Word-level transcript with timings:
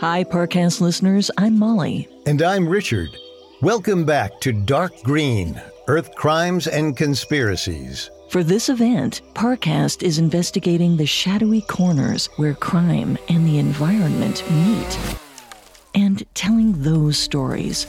Hi, 0.00 0.24
Parcast 0.24 0.80
listeners. 0.80 1.30
I'm 1.36 1.58
Molly. 1.58 2.08
And 2.24 2.40
I'm 2.40 2.66
Richard. 2.66 3.10
Welcome 3.60 4.06
back 4.06 4.40
to 4.40 4.50
Dark 4.50 4.94
Green 5.02 5.60
Earth 5.88 6.14
Crimes 6.14 6.66
and 6.66 6.96
Conspiracies. 6.96 8.10
For 8.30 8.42
this 8.42 8.70
event, 8.70 9.20
Parcast 9.34 10.02
is 10.02 10.16
investigating 10.16 10.96
the 10.96 11.04
shadowy 11.04 11.60
corners 11.60 12.30
where 12.36 12.54
crime 12.54 13.18
and 13.28 13.46
the 13.46 13.58
environment 13.58 14.42
meet 14.50 14.98
and 15.94 16.24
telling 16.34 16.82
those 16.82 17.18
stories. 17.18 17.84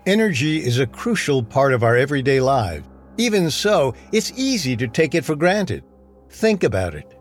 Energy 0.08 0.66
is 0.66 0.80
a 0.80 0.88
crucial 0.88 1.44
part 1.44 1.72
of 1.72 1.84
our 1.84 1.96
everyday 1.96 2.42
lives. 2.42 2.88
Even 3.20 3.52
so, 3.52 3.94
it's 4.12 4.32
easy 4.36 4.76
to 4.76 4.88
take 4.88 5.14
it 5.14 5.24
for 5.24 5.36
granted. 5.36 5.84
Think 6.32 6.64
about 6.64 6.96
it. 6.96 7.16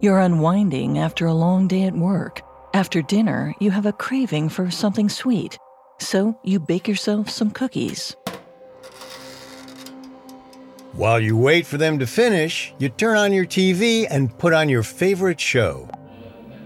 You're 0.00 0.20
unwinding 0.20 0.96
after 0.96 1.26
a 1.26 1.34
long 1.34 1.66
day 1.66 1.82
at 1.82 1.92
work. 1.92 2.40
After 2.72 3.02
dinner, 3.02 3.52
you 3.58 3.72
have 3.72 3.84
a 3.84 3.92
craving 3.92 4.48
for 4.48 4.70
something 4.70 5.08
sweet. 5.08 5.58
So 5.98 6.38
you 6.44 6.60
bake 6.60 6.86
yourself 6.86 7.28
some 7.28 7.50
cookies. 7.50 8.14
While 10.92 11.18
you 11.18 11.36
wait 11.36 11.66
for 11.66 11.78
them 11.78 11.98
to 11.98 12.06
finish, 12.06 12.72
you 12.78 12.90
turn 12.90 13.16
on 13.16 13.32
your 13.32 13.44
TV 13.44 14.06
and 14.08 14.36
put 14.38 14.52
on 14.52 14.68
your 14.68 14.84
favorite 14.84 15.40
show. 15.40 15.90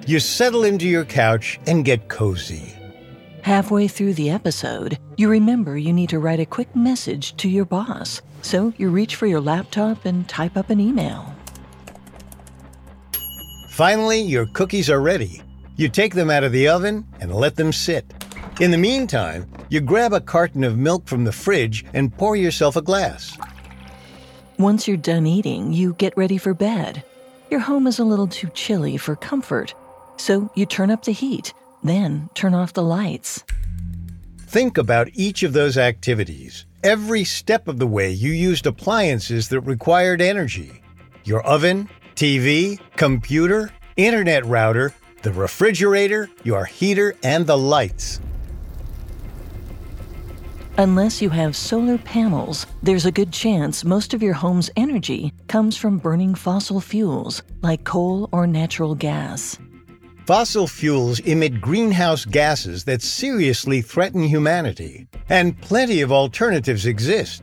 You 0.07 0.21
settle 0.21 0.65
into 0.65 0.87
your 0.87 1.07
couch 1.07 1.59
and 1.67 1.87
get 1.87 2.09
cozy. 2.09 2.75
Halfway 3.41 3.89
through 3.89 4.13
the 4.15 4.29
episode, 4.29 4.99
you 5.17 5.31
remember 5.31 5.79
you 5.79 5.95
need 5.95 6.11
to 6.11 6.19
write 6.19 6.41
a 6.41 6.45
quick 6.45 6.77
message 6.77 7.35
to 7.39 7.49
your 7.49 7.65
boss. 7.65 8.21
So 8.43 8.75
you 8.77 8.91
reach 8.91 9.17
for 9.17 9.27
your 9.27 9.41
laptop 9.41 10.05
and 10.05 10.29
type 10.29 10.59
up 10.59 10.69
an 10.69 10.81
email. 10.81 11.32
Finally, 13.73 14.21
your 14.21 14.45
cookies 14.45 14.91
are 14.91 15.01
ready. 15.01 15.41
You 15.77 15.89
take 15.89 16.15
them 16.15 16.29
out 16.29 16.45
of 16.45 16.53
the 16.53 16.69
oven 16.69 17.07
and 17.21 17.35
let 17.35 17.57
them 17.57 17.73
sit. 17.73 18.05
In 18.61 18.71
the 18.71 18.77
meantime, 18.77 19.51
you 19.71 19.81
grab 19.81 20.13
a 20.13 20.21
carton 20.21 20.63
of 20.63 20.77
milk 20.77 21.07
from 21.07 21.25
the 21.25 21.33
fridge 21.33 21.83
and 21.95 22.15
pour 22.15 22.37
yourself 22.37 22.77
a 22.77 22.83
glass. 22.83 23.39
Once 24.59 24.87
you're 24.87 24.99
done 24.99 25.27
eating, 25.27 25.73
you 25.73 25.95
get 25.95 26.15
ready 26.19 26.37
for 26.37 26.53
bed. 26.53 27.03
Your 27.51 27.61
home 27.61 27.87
is 27.87 27.99
a 27.99 28.05
little 28.05 28.27
too 28.27 28.51
chilly 28.53 28.99
for 28.99 29.17
comfort, 29.17 29.75
so 30.19 30.51
you 30.55 30.67
turn 30.67 30.91
up 30.91 31.05
the 31.05 31.13
heat, 31.13 31.55
then 31.83 32.29
turn 32.35 32.53
off 32.53 32.75
the 32.75 32.83
lights. 32.83 33.43
Think 34.49 34.77
about 34.77 35.09
each 35.15 35.43
of 35.43 35.55
those 35.55 35.79
activities. 35.79 36.67
Every 36.85 37.25
step 37.25 37.69
of 37.69 37.79
the 37.79 37.87
way, 37.87 38.11
you 38.11 38.33
used 38.33 38.67
appliances 38.67 39.49
that 39.49 39.61
required 39.61 40.21
energy. 40.21 40.83
Your 41.25 41.41
oven, 41.47 41.89
TV, 42.15 42.79
computer, 42.97 43.71
internet 43.97 44.45
router, 44.47 44.95
the 45.23 45.33
refrigerator, 45.33 46.29
your 46.45 46.65
heater, 46.65 47.15
and 47.23 47.47
the 47.47 47.57
lights. 47.57 48.21
Unless 50.79 51.21
you 51.21 51.29
have 51.29 51.55
solar 51.55 51.99
panels, 51.99 52.67
there's 52.83 53.05
a 53.05 53.13
good 53.13 53.31
chance 53.31 53.85
most 53.85 54.15
of 54.15 54.23
your 54.23 54.33
home's 54.33 54.71
energy 54.75 55.33
comes 55.47 55.77
from 55.77 55.99
burning 55.99 56.35
fossil 56.35 56.81
fuels 56.81 57.43
like 57.63 57.85
coal 57.85 58.29
or 58.33 58.47
natural 58.47 58.95
gas. 58.95 59.59
Fossil 60.27 60.67
fuels 60.67 61.21
emit 61.21 61.61
greenhouse 61.61 62.25
gases 62.25 62.85
that 62.85 63.03
seriously 63.03 63.83
threaten 63.83 64.23
humanity, 64.23 65.07
and 65.29 65.61
plenty 65.61 66.01
of 66.01 66.11
alternatives 66.11 66.87
exist. 66.87 67.43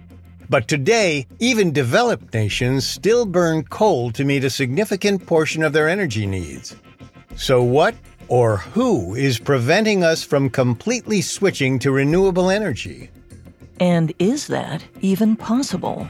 But 0.50 0.68
today, 0.68 1.28
even 1.40 1.72
developed 1.72 2.34
nations 2.34 2.88
still 2.88 3.26
burn 3.26 3.64
coal 3.64 4.12
to 4.14 4.26
meet 4.26 4.44
a 4.44 4.50
significant 4.50 5.26
portion 5.28 5.62
of 5.62 5.74
their 5.74 5.88
energy 5.88 6.26
needs. 6.26 6.76
So, 7.36 7.62
what 7.62 7.94
or 8.28 8.58
who 8.58 9.14
is 9.14 9.38
preventing 9.38 10.04
us 10.04 10.24
from 10.24 10.50
completely 10.50 11.22
switching 11.22 11.78
to 11.80 11.92
renewable 11.92 12.50
energy? 12.50 13.12
And 13.80 14.12
is 14.18 14.48
that 14.48 14.84
even 15.02 15.36
possible? 15.36 16.10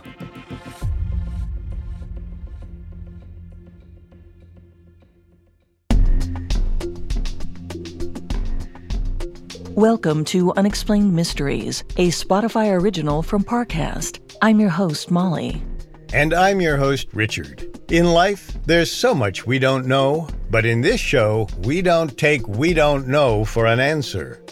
Welcome 9.80 10.26
to 10.26 10.52
Unexplained 10.56 11.14
Mysteries, 11.14 11.86
a 11.96 12.10
Spotify 12.10 12.78
original 12.78 13.24
from 13.24 13.46
Parcast. 13.46 14.20
I'm 14.42 14.60
your 14.60 14.70
host, 14.70 15.10
Molly. 15.10 15.64
And 16.12 16.34
I'm 16.34 16.60
your 16.60 16.76
host, 16.76 17.08
Richard. 17.14 17.80
In 17.90 18.12
life, 18.12 18.58
there's 18.66 18.92
so 18.92 19.16
much 19.16 19.48
we 19.48 19.58
don't 19.58 19.88
know, 19.88 20.28
but 20.52 20.66
in 20.66 20.82
this 20.82 21.00
show, 21.00 21.48
we 21.60 21.82
don't 21.82 22.18
take 22.18 22.46
we 22.46 22.74
don't 22.74 23.08
know 23.08 23.46
for 23.46 23.68
an 23.68 23.80
answer. 23.80 24.44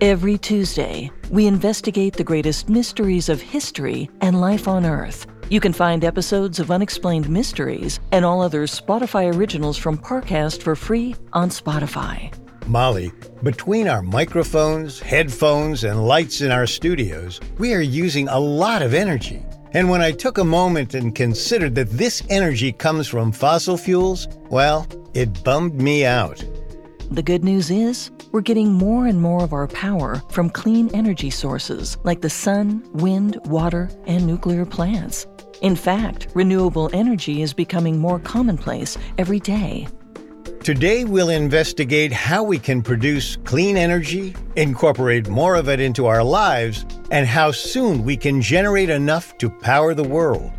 Every 0.00 0.38
Tuesday, 0.38 1.10
we 1.28 1.46
investigate 1.46 2.14
the 2.14 2.24
greatest 2.24 2.70
mysteries 2.70 3.28
of 3.28 3.42
history 3.42 4.08
and 4.22 4.40
life 4.40 4.66
on 4.66 4.86
Earth. 4.86 5.26
You 5.50 5.60
can 5.60 5.74
find 5.74 6.02
episodes 6.02 6.58
of 6.58 6.70
Unexplained 6.70 7.28
Mysteries 7.28 8.00
and 8.10 8.24
all 8.24 8.40
other 8.40 8.62
Spotify 8.66 9.34
originals 9.36 9.76
from 9.76 9.98
Parcast 9.98 10.62
for 10.62 10.74
free 10.74 11.14
on 11.34 11.50
Spotify. 11.50 12.32
Molly, 12.66 13.12
between 13.42 13.88
our 13.88 14.02
microphones, 14.02 15.00
headphones, 15.00 15.84
and 15.84 16.06
lights 16.06 16.40
in 16.40 16.50
our 16.50 16.66
studios, 16.66 17.40
we 17.58 17.74
are 17.74 17.80
using 17.80 18.28
a 18.28 18.38
lot 18.38 18.82
of 18.82 18.94
energy. 18.94 19.42
And 19.72 19.88
when 19.88 20.00
I 20.00 20.12
took 20.12 20.38
a 20.38 20.44
moment 20.44 20.94
and 20.94 21.14
considered 21.14 21.74
that 21.76 21.90
this 21.90 22.22
energy 22.28 22.72
comes 22.72 23.08
from 23.08 23.32
fossil 23.32 23.76
fuels, 23.76 24.28
well, 24.50 24.86
it 25.14 25.42
bummed 25.44 25.80
me 25.80 26.04
out. 26.04 26.44
The 27.10 27.22
good 27.22 27.44
news 27.44 27.70
is, 27.70 28.10
we're 28.32 28.40
getting 28.40 28.72
more 28.72 29.06
and 29.06 29.20
more 29.20 29.44
of 29.44 29.52
our 29.52 29.68
power 29.68 30.22
from 30.30 30.48
clean 30.48 30.88
energy 30.94 31.30
sources 31.30 31.98
like 32.04 32.22
the 32.22 32.30
sun, 32.30 32.86
wind, 32.92 33.38
water, 33.44 33.90
and 34.06 34.26
nuclear 34.26 34.64
plants. 34.64 35.26
In 35.60 35.76
fact, 35.76 36.28
renewable 36.34 36.90
energy 36.92 37.42
is 37.42 37.52
becoming 37.52 37.98
more 37.98 38.18
commonplace 38.18 38.96
every 39.18 39.40
day. 39.40 39.86
Today, 40.62 41.02
we'll 41.02 41.30
investigate 41.30 42.12
how 42.12 42.44
we 42.44 42.56
can 42.56 42.82
produce 42.82 43.34
clean 43.38 43.76
energy, 43.76 44.32
incorporate 44.54 45.28
more 45.28 45.56
of 45.56 45.68
it 45.68 45.80
into 45.80 46.06
our 46.06 46.22
lives, 46.22 46.86
and 47.10 47.26
how 47.26 47.50
soon 47.50 48.04
we 48.04 48.16
can 48.16 48.40
generate 48.40 48.88
enough 48.88 49.36
to 49.38 49.50
power 49.50 49.92
the 49.92 50.04
world. 50.04 50.52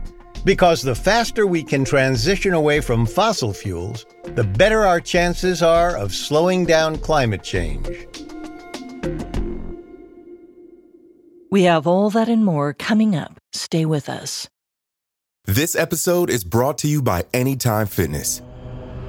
Because 0.44 0.82
the 0.82 0.94
faster 0.94 1.48
we 1.48 1.64
can 1.64 1.86
transition 1.86 2.54
away 2.54 2.82
from 2.82 3.06
fossil 3.06 3.54
fuels, 3.54 4.06
the 4.36 4.44
better 4.44 4.82
our 4.82 5.00
chances 5.00 5.62
are 5.62 5.96
of 5.96 6.14
slowing 6.14 6.66
down 6.66 6.98
climate 6.98 7.42
change. 7.42 7.88
We 11.50 11.64
have 11.64 11.88
all 11.88 12.10
that 12.10 12.28
and 12.28 12.44
more 12.44 12.74
coming 12.74 13.16
up. 13.16 13.40
Stay 13.54 13.86
with 13.86 14.10
us. 14.10 14.50
This 15.46 15.78
episode 15.78 16.30
is 16.30 16.44
brought 16.44 16.78
to 16.80 16.90
you 16.90 17.02
by 17.02 17.24
Anytime 17.34 17.88
Fitness. 17.88 18.42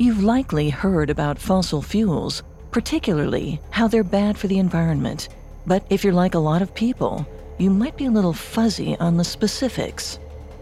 You've 0.00 0.22
likely 0.22 0.70
heard 0.70 1.10
about 1.10 1.38
fossil 1.38 1.82
fuels, 1.82 2.42
particularly 2.70 3.60
how 3.68 3.86
they're 3.86 4.02
bad 4.02 4.38
for 4.38 4.48
the 4.48 4.58
environment. 4.58 5.28
But 5.66 5.84
if 5.90 6.02
you're 6.02 6.14
like 6.14 6.34
a 6.34 6.38
lot 6.38 6.62
of 6.62 6.74
people, 6.74 7.28
you 7.58 7.68
might 7.68 7.98
be 7.98 8.06
a 8.06 8.10
little 8.10 8.32
fuzzy 8.32 8.96
on 8.96 9.18
the 9.18 9.24
specifics. 9.24 10.18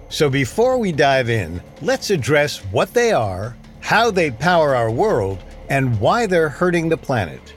So 0.08 0.28
before 0.28 0.76
we 0.76 0.90
dive 0.90 1.30
in, 1.30 1.62
let's 1.82 2.10
address 2.10 2.64
what 2.72 2.92
they 2.94 3.12
are, 3.12 3.56
how 3.78 4.10
they 4.10 4.32
power 4.32 4.74
our 4.74 4.90
world, 4.90 5.38
and 5.68 6.00
why 6.00 6.26
they're 6.26 6.48
hurting 6.48 6.88
the 6.88 6.96
planet. 6.96 7.54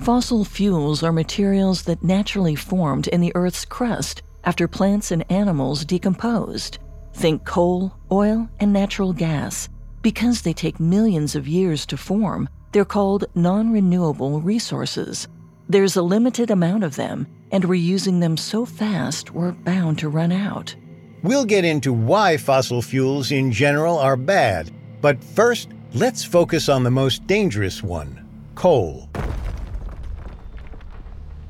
Fossil 0.00 0.44
fuels 0.44 1.04
are 1.04 1.12
materials 1.12 1.84
that 1.84 2.02
naturally 2.02 2.56
formed 2.56 3.06
in 3.06 3.20
the 3.20 3.30
Earth's 3.36 3.64
crust 3.64 4.22
after 4.42 4.66
plants 4.66 5.12
and 5.12 5.24
animals 5.30 5.84
decomposed. 5.84 6.78
Think 7.12 7.44
coal, 7.44 7.94
oil, 8.10 8.48
and 8.58 8.72
natural 8.72 9.12
gas. 9.12 9.68
Because 10.04 10.42
they 10.42 10.52
take 10.52 10.78
millions 10.78 11.34
of 11.34 11.48
years 11.48 11.86
to 11.86 11.96
form, 11.96 12.46
they're 12.72 12.84
called 12.84 13.24
non 13.34 13.72
renewable 13.72 14.38
resources. 14.42 15.28
There's 15.70 15.96
a 15.96 16.02
limited 16.02 16.50
amount 16.50 16.84
of 16.84 16.96
them, 16.96 17.26
and 17.50 17.64
we're 17.64 17.76
using 17.76 18.20
them 18.20 18.36
so 18.36 18.66
fast 18.66 19.30
we're 19.30 19.52
bound 19.52 19.98
to 20.00 20.10
run 20.10 20.30
out. 20.30 20.76
We'll 21.22 21.46
get 21.46 21.64
into 21.64 21.94
why 21.94 22.36
fossil 22.36 22.82
fuels 22.82 23.32
in 23.32 23.50
general 23.50 23.96
are 23.96 24.18
bad, 24.18 24.70
but 25.00 25.24
first, 25.24 25.70
let's 25.94 26.22
focus 26.22 26.68
on 26.68 26.82
the 26.82 26.90
most 26.90 27.26
dangerous 27.26 27.82
one 27.82 28.28
coal. 28.56 29.08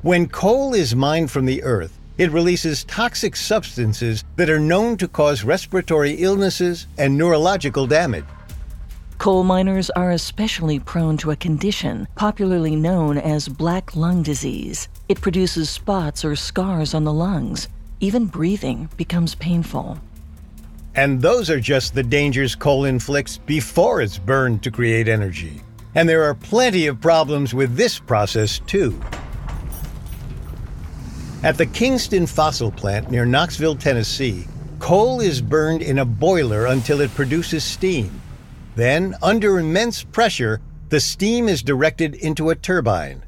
When 0.01 0.29
coal 0.29 0.73
is 0.73 0.95
mined 0.95 1.29
from 1.29 1.45
the 1.45 1.61
earth, 1.63 1.99
it 2.17 2.31
releases 2.31 2.85
toxic 2.85 3.35
substances 3.35 4.23
that 4.37 4.49
are 4.49 4.61
known 4.61 4.95
to 4.95 5.09
cause 5.09 5.43
respiratory 5.43 6.13
illnesses 6.13 6.87
and 6.97 7.17
neurological 7.17 7.85
damage. 7.85 8.23
Coal 9.17 9.43
miners 9.43 9.89
are 9.91 10.11
especially 10.11 10.79
prone 10.79 11.17
to 11.17 11.31
a 11.31 11.35
condition 11.35 12.07
popularly 12.15 12.75
known 12.75 13.17
as 13.17 13.47
black 13.47 13.95
lung 13.95 14.21
disease. 14.21 14.87
It 15.09 15.21
produces 15.21 15.69
spots 15.69 16.25
or 16.25 16.35
scars 16.35 16.93
on 16.93 17.05
the 17.05 17.13
lungs. 17.13 17.67
Even 17.99 18.25
breathing 18.25 18.89
becomes 18.97 19.33
painful. 19.35 19.97
And 20.95 21.21
those 21.21 21.49
are 21.49 21.59
just 21.59 21.93
the 21.93 22.03
dangers 22.03 22.55
coal 22.55 22.85
inflicts 22.85 23.37
before 23.37 24.01
it's 24.01 24.17
burned 24.17 24.63
to 24.63 24.71
create 24.71 25.07
energy. 25.07 25.61
And 25.95 26.07
there 26.07 26.23
are 26.23 26.35
plenty 26.35 26.87
of 26.87 27.01
problems 27.01 27.53
with 27.53 27.75
this 27.75 27.99
process, 27.99 28.59
too. 28.59 28.99
At 31.41 31.57
the 31.57 31.65
Kingston 31.65 32.27
Fossil 32.27 32.71
Plant 32.71 33.11
near 33.11 33.25
Knoxville, 33.25 33.75
Tennessee, 33.75 34.45
coal 34.79 35.21
is 35.21 35.41
burned 35.41 35.81
in 35.81 35.99
a 35.99 36.05
boiler 36.05 36.67
until 36.67 37.01
it 37.01 37.13
produces 37.13 37.63
steam. 37.63 38.21
Then, 38.75 39.15
under 39.21 39.59
immense 39.59 40.03
pressure, 40.03 40.61
the 40.89 40.99
steam 40.99 41.47
is 41.47 41.63
directed 41.63 42.15
into 42.15 42.49
a 42.49 42.55
turbine. 42.55 43.23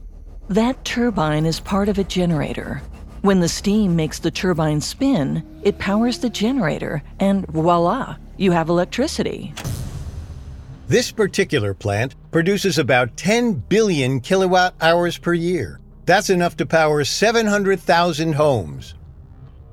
That 0.49 0.83
turbine 0.85 1.45
is 1.45 1.59
part 1.59 1.89
of 1.89 1.97
a 1.97 2.03
generator. 2.03 2.81
When 3.21 3.39
the 3.39 3.49
steam 3.49 3.95
makes 3.95 4.19
the 4.19 4.31
turbine 4.31 4.79
spin, 4.79 5.44
it 5.63 5.79
powers 5.79 6.19
the 6.19 6.29
generator, 6.29 7.01
and 7.19 7.47
voila, 7.47 8.17
you 8.38 8.51
have 8.51 8.69
electricity. 8.69 9.53
This 10.88 11.11
particular 11.11 11.73
plant 11.73 12.15
produces 12.31 12.77
about 12.77 13.17
10 13.17 13.53
billion 13.53 14.21
kilowatt 14.21 14.75
hours 14.79 15.17
per 15.17 15.33
year. 15.33 15.81
That's 16.05 16.29
enough 16.29 16.55
to 16.57 16.65
power 16.65 17.03
700,000 17.03 18.33
homes. 18.33 18.95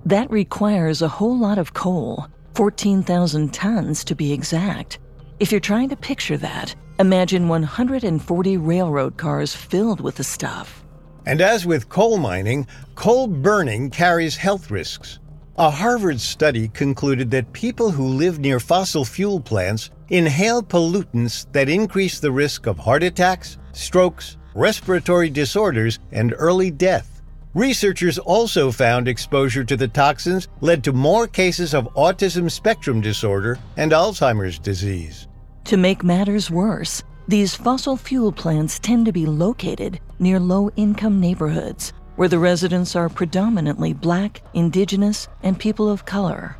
That 0.04 0.30
requires 0.30 1.02
a 1.02 1.08
whole 1.08 1.38
lot 1.38 1.58
of 1.58 1.74
coal, 1.74 2.26
14,000 2.54 3.54
tons 3.54 4.02
to 4.04 4.16
be 4.16 4.32
exact. 4.32 4.98
If 5.40 5.50
you're 5.50 5.60
trying 5.60 5.88
to 5.88 5.96
picture 5.96 6.36
that, 6.36 6.76
imagine 7.00 7.48
140 7.48 8.56
railroad 8.56 9.16
cars 9.16 9.52
filled 9.52 10.00
with 10.00 10.14
the 10.14 10.22
stuff. 10.22 10.84
And 11.26 11.40
as 11.40 11.66
with 11.66 11.88
coal 11.88 12.18
mining, 12.18 12.68
coal 12.94 13.26
burning 13.26 13.90
carries 13.90 14.36
health 14.36 14.70
risks. 14.70 15.18
A 15.56 15.70
Harvard 15.70 16.20
study 16.20 16.68
concluded 16.68 17.32
that 17.32 17.52
people 17.52 17.90
who 17.90 18.06
live 18.06 18.38
near 18.38 18.60
fossil 18.60 19.04
fuel 19.04 19.40
plants 19.40 19.90
inhale 20.08 20.62
pollutants 20.62 21.50
that 21.50 21.68
increase 21.68 22.20
the 22.20 22.30
risk 22.30 22.66
of 22.66 22.78
heart 22.78 23.02
attacks, 23.02 23.58
strokes, 23.72 24.36
respiratory 24.54 25.30
disorders, 25.30 25.98
and 26.12 26.32
early 26.38 26.70
death. 26.70 27.13
Researchers 27.54 28.18
also 28.18 28.72
found 28.72 29.06
exposure 29.06 29.62
to 29.62 29.76
the 29.76 29.86
toxins 29.86 30.48
led 30.60 30.82
to 30.82 30.92
more 30.92 31.28
cases 31.28 31.72
of 31.72 31.92
autism 31.94 32.50
spectrum 32.50 33.00
disorder 33.00 33.58
and 33.76 33.92
Alzheimer's 33.92 34.58
disease. 34.58 35.28
To 35.66 35.76
make 35.76 36.02
matters 36.02 36.50
worse, 36.50 37.04
these 37.28 37.54
fossil 37.54 37.96
fuel 37.96 38.32
plants 38.32 38.80
tend 38.80 39.06
to 39.06 39.12
be 39.12 39.24
located 39.24 40.00
near 40.18 40.40
low 40.40 40.68
income 40.76 41.20
neighborhoods 41.20 41.92
where 42.16 42.28
the 42.28 42.38
residents 42.38 42.96
are 42.96 43.08
predominantly 43.08 43.92
black, 43.92 44.42
indigenous, 44.54 45.28
and 45.42 45.58
people 45.58 45.88
of 45.88 46.04
color. 46.04 46.56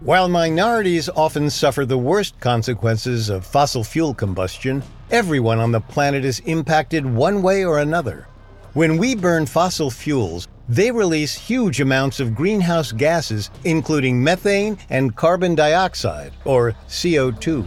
While 0.00 0.28
minorities 0.28 1.10
often 1.10 1.50
suffer 1.50 1.84
the 1.84 1.98
worst 1.98 2.40
consequences 2.40 3.28
of 3.28 3.44
fossil 3.44 3.84
fuel 3.84 4.14
combustion, 4.14 4.82
everyone 5.10 5.58
on 5.58 5.72
the 5.72 5.80
planet 5.80 6.24
is 6.24 6.40
impacted 6.40 7.04
one 7.04 7.42
way 7.42 7.64
or 7.64 7.78
another. 7.78 8.26
When 8.72 8.98
we 8.98 9.16
burn 9.16 9.46
fossil 9.46 9.90
fuels, 9.90 10.46
they 10.68 10.92
release 10.92 11.34
huge 11.34 11.80
amounts 11.80 12.20
of 12.20 12.36
greenhouse 12.36 12.92
gases, 12.92 13.50
including 13.64 14.22
methane 14.22 14.78
and 14.90 15.16
carbon 15.16 15.56
dioxide, 15.56 16.32
or 16.44 16.76
CO2. 16.86 17.66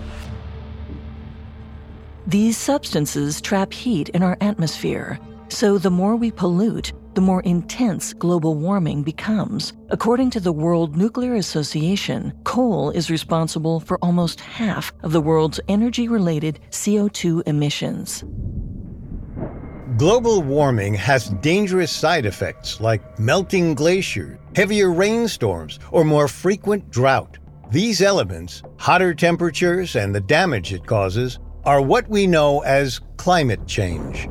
These 2.25 2.55
substances 2.55 3.41
trap 3.41 3.73
heat 3.73 4.07
in 4.09 4.23
our 4.23 4.37
atmosphere, 4.39 5.19
so 5.49 5.77
the 5.77 5.91
more 5.91 6.15
we 6.15 6.31
pollute, 6.31 6.93
the 7.15 7.21
more 7.21 7.41
intense 7.41 8.13
global 8.13 8.55
warming 8.55 9.03
becomes. 9.03 9.73
According 9.89 10.29
to 10.31 10.39
the 10.39 10.53
World 10.53 10.95
Nuclear 10.95 11.35
Association, 11.35 12.31
coal 12.45 12.91
is 12.91 13.11
responsible 13.11 13.81
for 13.81 13.99
almost 14.01 14.39
half 14.39 14.93
of 15.03 15.11
the 15.11 15.21
world's 15.21 15.59
energy 15.67 16.07
related 16.07 16.61
CO2 16.71 17.43
emissions. 17.45 18.23
Global 19.97 20.41
warming 20.41 20.95
has 20.95 21.29
dangerous 21.41 21.91
side 21.91 22.25
effects 22.25 22.81
like 22.81 23.19
melting 23.19 23.75
glaciers, 23.75 24.39
heavier 24.55 24.91
rainstorms, 24.91 25.77
or 25.91 26.03
more 26.03 26.27
frequent 26.27 26.89
drought. 26.89 27.37
These 27.69 28.01
elements, 28.01 28.63
hotter 28.79 29.13
temperatures, 29.13 29.95
and 29.95 30.15
the 30.15 30.19
damage 30.19 30.73
it 30.73 30.87
causes, 30.87 31.37
are 31.63 31.79
what 31.79 32.09
we 32.09 32.25
know 32.25 32.61
as 32.61 33.01
climate 33.17 33.67
change. 33.67 34.27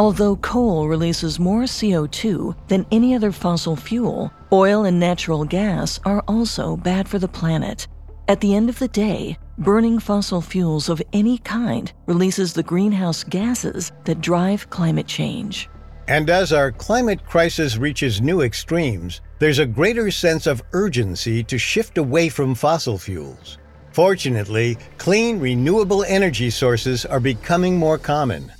Although 0.00 0.36
coal 0.36 0.88
releases 0.88 1.38
more 1.38 1.62
CO2 1.62 2.56
than 2.66 2.86
any 2.90 3.14
other 3.14 3.30
fossil 3.30 3.76
fuel, 3.76 4.32
oil 4.52 4.84
and 4.84 4.98
natural 4.98 5.44
gas 5.44 6.00
are 6.04 6.24
also 6.26 6.76
bad 6.76 7.08
for 7.08 7.20
the 7.20 7.28
planet. 7.28 7.86
At 8.28 8.40
the 8.40 8.56
end 8.56 8.68
of 8.68 8.80
the 8.80 8.88
day, 8.88 9.38
burning 9.56 10.00
fossil 10.00 10.40
fuels 10.40 10.88
of 10.88 11.00
any 11.12 11.38
kind 11.38 11.92
releases 12.06 12.52
the 12.52 12.62
greenhouse 12.62 13.22
gases 13.22 13.92
that 14.04 14.20
drive 14.20 14.68
climate 14.68 15.06
change. 15.06 15.68
And 16.08 16.28
as 16.28 16.52
our 16.52 16.72
climate 16.72 17.24
crisis 17.24 17.76
reaches 17.76 18.20
new 18.20 18.40
extremes, 18.40 19.20
there's 19.38 19.60
a 19.60 19.66
greater 19.66 20.10
sense 20.10 20.48
of 20.48 20.60
urgency 20.72 21.44
to 21.44 21.56
shift 21.56 21.98
away 21.98 22.28
from 22.28 22.56
fossil 22.56 22.98
fuels. 22.98 23.58
Fortunately, 23.92 24.76
clean, 24.98 25.38
renewable 25.38 26.02
energy 26.04 26.50
sources 26.50 27.06
are 27.06 27.20
becoming 27.20 27.78
more 27.78 27.96
common. 27.96 28.52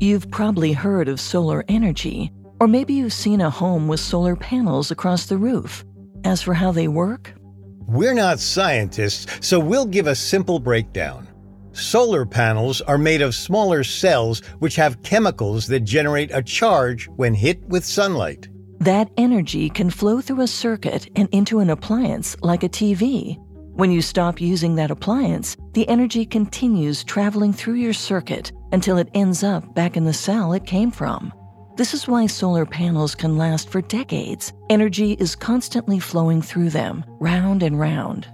You've 0.00 0.28
probably 0.30 0.72
heard 0.72 1.08
of 1.08 1.20
solar 1.20 1.64
energy, 1.68 2.32
or 2.58 2.66
maybe 2.66 2.94
you've 2.94 3.12
seen 3.12 3.40
a 3.42 3.50
home 3.50 3.86
with 3.86 4.00
solar 4.00 4.34
panels 4.34 4.90
across 4.90 5.26
the 5.26 5.38
roof. 5.38 5.84
As 6.24 6.42
for 6.42 6.54
how 6.54 6.72
they 6.72 6.88
work, 6.88 7.34
we're 7.86 8.14
not 8.14 8.40
scientists, 8.40 9.46
so 9.46 9.58
we'll 9.58 9.86
give 9.86 10.06
a 10.06 10.14
simple 10.14 10.58
breakdown. 10.58 11.28
Solar 11.72 12.26
panels 12.26 12.80
are 12.82 12.98
made 12.98 13.22
of 13.22 13.34
smaller 13.34 13.82
cells 13.82 14.40
which 14.58 14.76
have 14.76 15.02
chemicals 15.02 15.66
that 15.68 15.80
generate 15.80 16.30
a 16.32 16.42
charge 16.42 17.08
when 17.16 17.34
hit 17.34 17.64
with 17.68 17.84
sunlight. 17.84 18.48
That 18.80 19.10
energy 19.16 19.70
can 19.70 19.90
flow 19.90 20.20
through 20.20 20.42
a 20.42 20.46
circuit 20.46 21.08
and 21.16 21.28
into 21.32 21.60
an 21.60 21.70
appliance 21.70 22.36
like 22.42 22.62
a 22.62 22.68
TV. 22.68 23.38
When 23.74 23.90
you 23.90 24.02
stop 24.02 24.40
using 24.40 24.74
that 24.74 24.90
appliance, 24.90 25.56
the 25.72 25.88
energy 25.88 26.26
continues 26.26 27.04
traveling 27.04 27.52
through 27.54 27.74
your 27.74 27.94
circuit 27.94 28.52
until 28.72 28.98
it 28.98 29.08
ends 29.14 29.42
up 29.42 29.74
back 29.74 29.96
in 29.96 30.04
the 30.04 30.12
cell 30.12 30.52
it 30.52 30.66
came 30.66 30.90
from. 30.90 31.32
This 31.74 31.94
is 31.94 32.06
why 32.06 32.26
solar 32.26 32.66
panels 32.66 33.14
can 33.14 33.38
last 33.38 33.70
for 33.70 33.80
decades. 33.80 34.52
Energy 34.68 35.12
is 35.12 35.34
constantly 35.34 35.98
flowing 35.98 36.42
through 36.42 36.68
them, 36.68 37.02
round 37.18 37.62
and 37.62 37.80
round. 37.80 38.26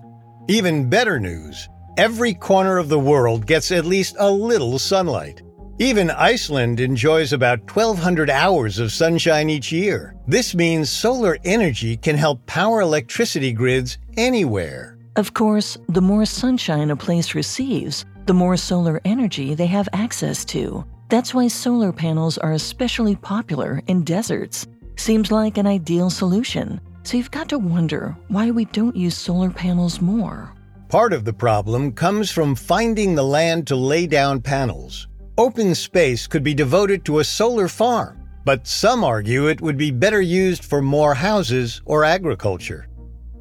Even 0.49 0.91
better 0.91 1.21
news 1.21 1.69
every 1.97 2.33
corner 2.33 2.79
of 2.79 2.89
the 2.89 2.99
world 2.99 3.45
gets 3.45 3.73
at 3.73 3.85
least 3.85 4.15
a 4.19 4.31
little 4.31 4.79
sunlight. 4.79 5.43
Even 5.81 6.11
Iceland 6.11 6.81
enjoys 6.81 7.33
about 7.33 7.61
1,200 7.61 8.31
hours 8.31 8.79
of 8.79 8.93
sunshine 8.93 9.51
each 9.51 9.73
year. 9.73 10.15
This 10.27 10.55
means 10.55 10.91
solar 10.91 11.39
energy 11.45 11.97
can 11.97 12.17
help 12.17 12.45
power 12.47 12.81
electricity 12.81 13.53
grids 13.53 13.99
anywhere. 14.17 14.99
Of 15.17 15.35
course, 15.35 15.77
the 15.89 16.03
more 16.03 16.25
sunshine 16.25 16.91
a 16.91 16.97
place 16.97 17.35
receives, 17.35 18.05
the 18.27 18.35
more 18.35 18.57
solar 18.57 19.01
energy 19.05 19.55
they 19.55 19.67
have 19.67 19.89
access 19.93 20.45
to. 20.47 20.85
That's 21.09 21.33
why 21.33 21.49
solar 21.49 21.91
panels 21.91 22.37
are 22.37 22.53
especially 22.53 23.17
popular 23.17 23.83
in 23.87 24.05
deserts. 24.05 24.67
Seems 24.97 25.33
like 25.33 25.57
an 25.57 25.67
ideal 25.67 26.11
solution. 26.11 26.81
So 27.03 27.17
you've 27.17 27.31
got 27.31 27.49
to 27.49 27.59
wonder 27.59 28.15
why 28.29 28.51
we 28.51 28.67
don't 28.67 28.95
use 28.95 29.17
solar 29.17 29.49
panels 29.49 30.03
more. 30.03 30.53
Part 30.91 31.15
of 31.15 31.25
the 31.25 31.33
problem 31.33 31.93
comes 31.93 32.31
from 32.31 32.55
finding 32.55 33.15
the 33.15 33.25
land 33.25 33.67
to 33.69 33.77
lay 33.77 34.07
down 34.07 34.43
panels. 34.43 35.09
Open 35.39 35.75
space 35.75 36.27
could 36.27 36.43
be 36.43 36.53
devoted 36.53 37.05
to 37.07 37.21
a 37.21 37.25
solar 37.25 37.69
farm, 37.69 38.29
but 38.45 38.67
some 38.67 39.03
argue 39.03 39.47
it 39.47 39.63
would 39.63 39.79
be 39.79 39.91
better 39.91 40.21
used 40.21 40.65
for 40.65 40.83
more 40.83 41.15
houses 41.15 41.81
or 41.87 42.05
agriculture. 42.05 42.88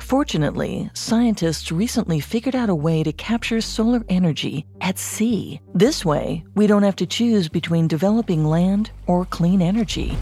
Fortunately, 0.08 0.90
scientists 0.94 1.70
recently 1.70 2.22
figured 2.22 2.56
out 2.56 2.70
a 2.70 2.76
way 2.76 3.04
to 3.04 3.12
capture 3.12 3.60
solar 3.60 4.06
energy 4.08 4.66
at 4.80 4.98
sea. 4.98 5.60
This 5.74 6.06
way, 6.06 6.46
we 6.56 6.66
don't 6.66 6.84
have 6.84 6.96
to 6.96 7.06
choose 7.06 7.50
between 7.50 7.90
developing 7.90 8.46
land 8.46 8.90
or 9.06 9.26
clean 9.26 9.62
energy. 9.62 10.18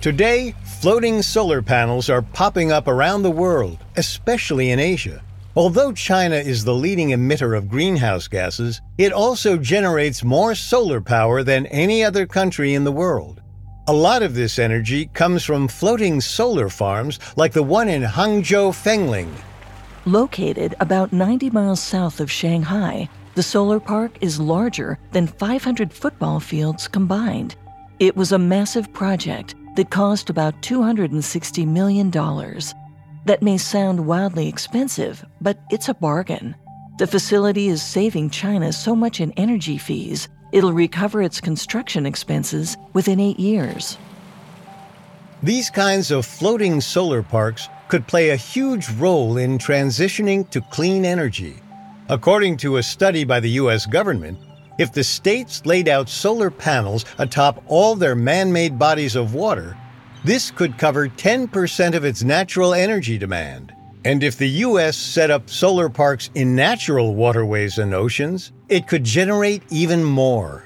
Today, 0.00 0.56
floating 0.80 1.22
solar 1.22 1.62
panels 1.62 2.10
are 2.10 2.22
popping 2.22 2.72
up 2.72 2.88
around 2.88 3.22
the 3.22 3.30
world, 3.30 3.78
especially 3.94 4.72
in 4.72 4.80
Asia. 4.80 5.22
Although 5.54 5.92
China 5.92 6.34
is 6.34 6.64
the 6.64 6.74
leading 6.74 7.10
emitter 7.10 7.56
of 7.56 7.68
greenhouse 7.68 8.26
gases, 8.26 8.80
it 8.98 9.12
also 9.12 9.56
generates 9.56 10.24
more 10.24 10.56
solar 10.56 11.00
power 11.00 11.44
than 11.44 11.66
any 11.66 12.02
other 12.02 12.26
country 12.26 12.74
in 12.74 12.82
the 12.82 12.90
world. 12.90 13.40
A 13.86 13.92
lot 13.92 14.22
of 14.22 14.34
this 14.34 14.58
energy 14.58 15.10
comes 15.12 15.44
from 15.44 15.68
floating 15.68 16.18
solar 16.18 16.70
farms 16.70 17.18
like 17.36 17.52
the 17.52 17.62
one 17.62 17.90
in 17.90 18.00
Hangzhou 18.00 18.74
Fengling. 18.74 19.30
Located 20.06 20.74
about 20.80 21.12
90 21.12 21.50
miles 21.50 21.80
south 21.80 22.18
of 22.18 22.30
Shanghai, 22.30 23.10
the 23.34 23.42
solar 23.42 23.78
park 23.78 24.12
is 24.22 24.40
larger 24.40 24.98
than 25.12 25.26
500 25.26 25.92
football 25.92 26.40
fields 26.40 26.88
combined. 26.88 27.56
It 27.98 28.16
was 28.16 28.32
a 28.32 28.38
massive 28.38 28.90
project 28.94 29.54
that 29.76 29.90
cost 29.90 30.30
about 30.30 30.62
$260 30.62 31.66
million. 31.66 32.10
That 32.10 33.42
may 33.42 33.58
sound 33.58 34.06
wildly 34.06 34.48
expensive, 34.48 35.22
but 35.42 35.58
it's 35.70 35.90
a 35.90 35.94
bargain. 35.94 36.56
The 36.96 37.06
facility 37.06 37.68
is 37.68 37.82
saving 37.82 38.30
China 38.30 38.72
so 38.72 38.96
much 38.96 39.20
in 39.20 39.32
energy 39.32 39.76
fees 39.76 40.30
It'll 40.54 40.72
recover 40.72 41.20
its 41.20 41.40
construction 41.40 42.06
expenses 42.06 42.76
within 42.92 43.18
eight 43.18 43.40
years. 43.40 43.98
These 45.42 45.68
kinds 45.68 46.12
of 46.12 46.24
floating 46.24 46.80
solar 46.80 47.24
parks 47.24 47.68
could 47.88 48.06
play 48.06 48.30
a 48.30 48.36
huge 48.36 48.88
role 48.90 49.36
in 49.36 49.58
transitioning 49.58 50.48
to 50.50 50.60
clean 50.70 51.04
energy. 51.04 51.56
According 52.08 52.58
to 52.58 52.76
a 52.76 52.84
study 52.84 53.24
by 53.24 53.40
the 53.40 53.50
U.S. 53.62 53.84
government, 53.84 54.38
if 54.78 54.92
the 54.92 55.02
states 55.02 55.66
laid 55.66 55.88
out 55.88 56.08
solar 56.08 56.52
panels 56.52 57.04
atop 57.18 57.60
all 57.66 57.96
their 57.96 58.14
man 58.14 58.52
made 58.52 58.78
bodies 58.78 59.16
of 59.16 59.34
water, 59.34 59.76
this 60.24 60.52
could 60.52 60.78
cover 60.78 61.08
10% 61.08 61.94
of 61.96 62.04
its 62.04 62.22
natural 62.22 62.74
energy 62.74 63.18
demand. 63.18 63.74
And 64.04 64.22
if 64.22 64.36
the 64.36 64.48
U.S. 64.68 64.96
set 64.96 65.32
up 65.32 65.50
solar 65.50 65.88
parks 65.88 66.30
in 66.36 66.54
natural 66.54 67.16
waterways 67.16 67.78
and 67.78 67.92
oceans, 67.92 68.52
it 68.68 68.86
could 68.86 69.04
generate 69.04 69.62
even 69.70 70.04
more. 70.04 70.64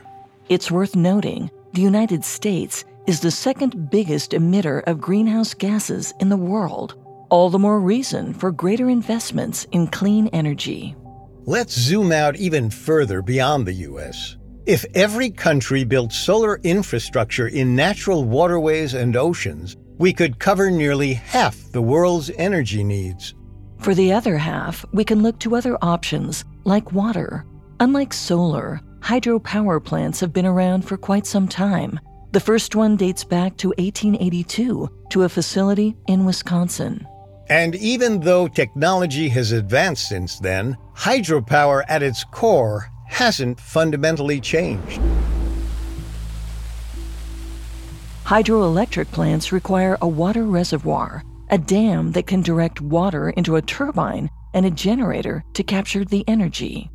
It's 0.49 0.71
worth 0.71 0.97
noting 0.97 1.51
the 1.73 1.81
United 1.81 2.25
States 2.25 2.85
is 3.07 3.21
the 3.21 3.31
second 3.31 3.91
biggest 3.91 4.33
emitter 4.33 4.83
of 4.87 5.01
greenhouse 5.01 5.55
gases 5.55 6.13
in 6.21 6.29
the 6.29 6.37
world. 6.37 6.95
All 7.31 7.51
the 7.51 7.59
more 7.59 7.81
reason 7.81 8.33
for 8.33 8.51
greater 8.51 8.89
investments 8.89 9.65
in 9.73 9.87
clean 9.87 10.29
energy. 10.29 10.97
Let's 11.45 11.79
zoom 11.79 12.13
out 12.13 12.37
even 12.37 12.71
further 12.71 13.23
beyond 13.23 13.67
the 13.67 13.73
U.S. 13.73 14.37
If 14.67 14.85
every 14.95 15.31
country 15.31 15.85
built 15.85 16.13
solar 16.13 16.61
infrastructure 16.63 17.49
in 17.49 17.75
natural 17.75 18.25
waterways 18.25 18.95
and 18.95 19.17
oceans, 19.17 19.77
we 19.99 20.13
could 20.13 20.39
cover 20.39 20.71
nearly 20.71 21.15
half 21.15 21.57
the 21.73 21.83
world's 21.83 22.31
energy 22.37 22.85
needs. 22.85 23.35
For 23.79 23.95
the 23.95 24.13
other 24.13 24.37
half, 24.37 24.85
we 24.93 25.05
can 25.05 25.23
look 25.23 25.39
to 25.41 25.57
other 25.57 25.79
options, 25.81 26.45
like 26.65 26.93
water. 26.93 27.47
Unlike 27.81 28.13
solar, 28.13 28.81
hydropower 28.99 29.83
plants 29.83 30.19
have 30.19 30.33
been 30.33 30.47
around 30.47 30.83
for 30.83 30.97
quite 30.97 31.27
some 31.27 31.47
time. 31.47 32.01
The 32.33 32.41
first 32.41 32.75
one 32.75 32.97
dates 32.97 33.23
back 33.23 33.57
to 33.59 33.69
1882 33.69 34.89
to 35.11 35.23
a 35.23 35.29
facility 35.29 35.95
in 36.09 36.25
Wisconsin. 36.25 37.07
And 37.49 37.77
even 37.77 38.19
though 38.19 38.49
technology 38.49 39.29
has 39.29 39.53
advanced 39.53 40.09
since 40.09 40.41
then, 40.41 40.77
hydropower 40.97 41.85
at 41.89 42.03
its 42.03 42.25
core 42.25 42.91
hasn't 43.07 43.61
fundamentally 43.61 44.41
changed. 44.41 45.01
Hydroelectric 48.25 49.13
plants 49.13 49.53
require 49.53 49.97
a 50.03 50.09
water 50.09 50.45
reservoir, 50.45 51.23
a 51.49 51.57
dam 51.57 52.11
that 52.13 52.27
can 52.27 52.43
direct 52.43 52.81
water 52.81 53.31
into 53.31 53.55
a 53.55 53.63
turbine, 53.63 54.29
and 54.53 54.67
a 54.67 54.71
generator 54.71 55.45
to 55.55 55.63
capture 55.63 56.05
the 56.05 56.25
energy. 56.27 56.91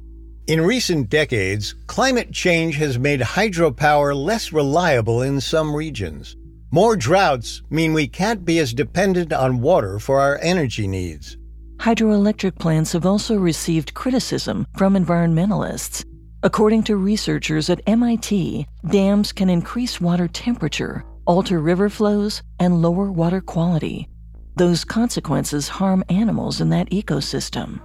In 0.45 0.59
recent 0.59 1.09
decades, 1.09 1.73
climate 1.87 2.33
change 2.33 2.75
has 2.75 2.99
made 2.99 3.21
hydropower 3.21 4.13
less 4.13 4.51
reliable 4.51 5.21
in 5.21 5.39
some 5.39 5.73
regions. 5.73 6.35
More 6.69 6.97
droughts 6.97 7.61
mean 7.69 7.93
we 7.93 8.09
can't 8.09 8.43
be 8.43 8.59
as 8.59 8.73
dependent 8.73 9.31
on 9.31 9.61
water 9.61 9.99
for 9.99 10.19
our 10.19 10.37
energy 10.41 10.85
needs. 10.85 11.37
Hydroelectric 11.77 12.59
plants 12.59 12.91
have 12.91 13.05
also 13.05 13.37
received 13.37 13.93
criticism 13.93 14.67
from 14.75 14.95
environmentalists. 14.95 16.03
According 16.43 16.83
to 16.83 16.97
researchers 16.97 17.69
at 17.69 17.79
MIT, 17.87 18.67
dams 18.89 19.31
can 19.31 19.49
increase 19.49 20.01
water 20.01 20.27
temperature, 20.27 21.05
alter 21.25 21.61
river 21.61 21.87
flows, 21.87 22.43
and 22.59 22.81
lower 22.81 23.09
water 23.09 23.39
quality. 23.39 24.09
Those 24.57 24.83
consequences 24.83 25.69
harm 25.69 26.03
animals 26.09 26.59
in 26.59 26.67
that 26.71 26.89
ecosystem. 26.89 27.79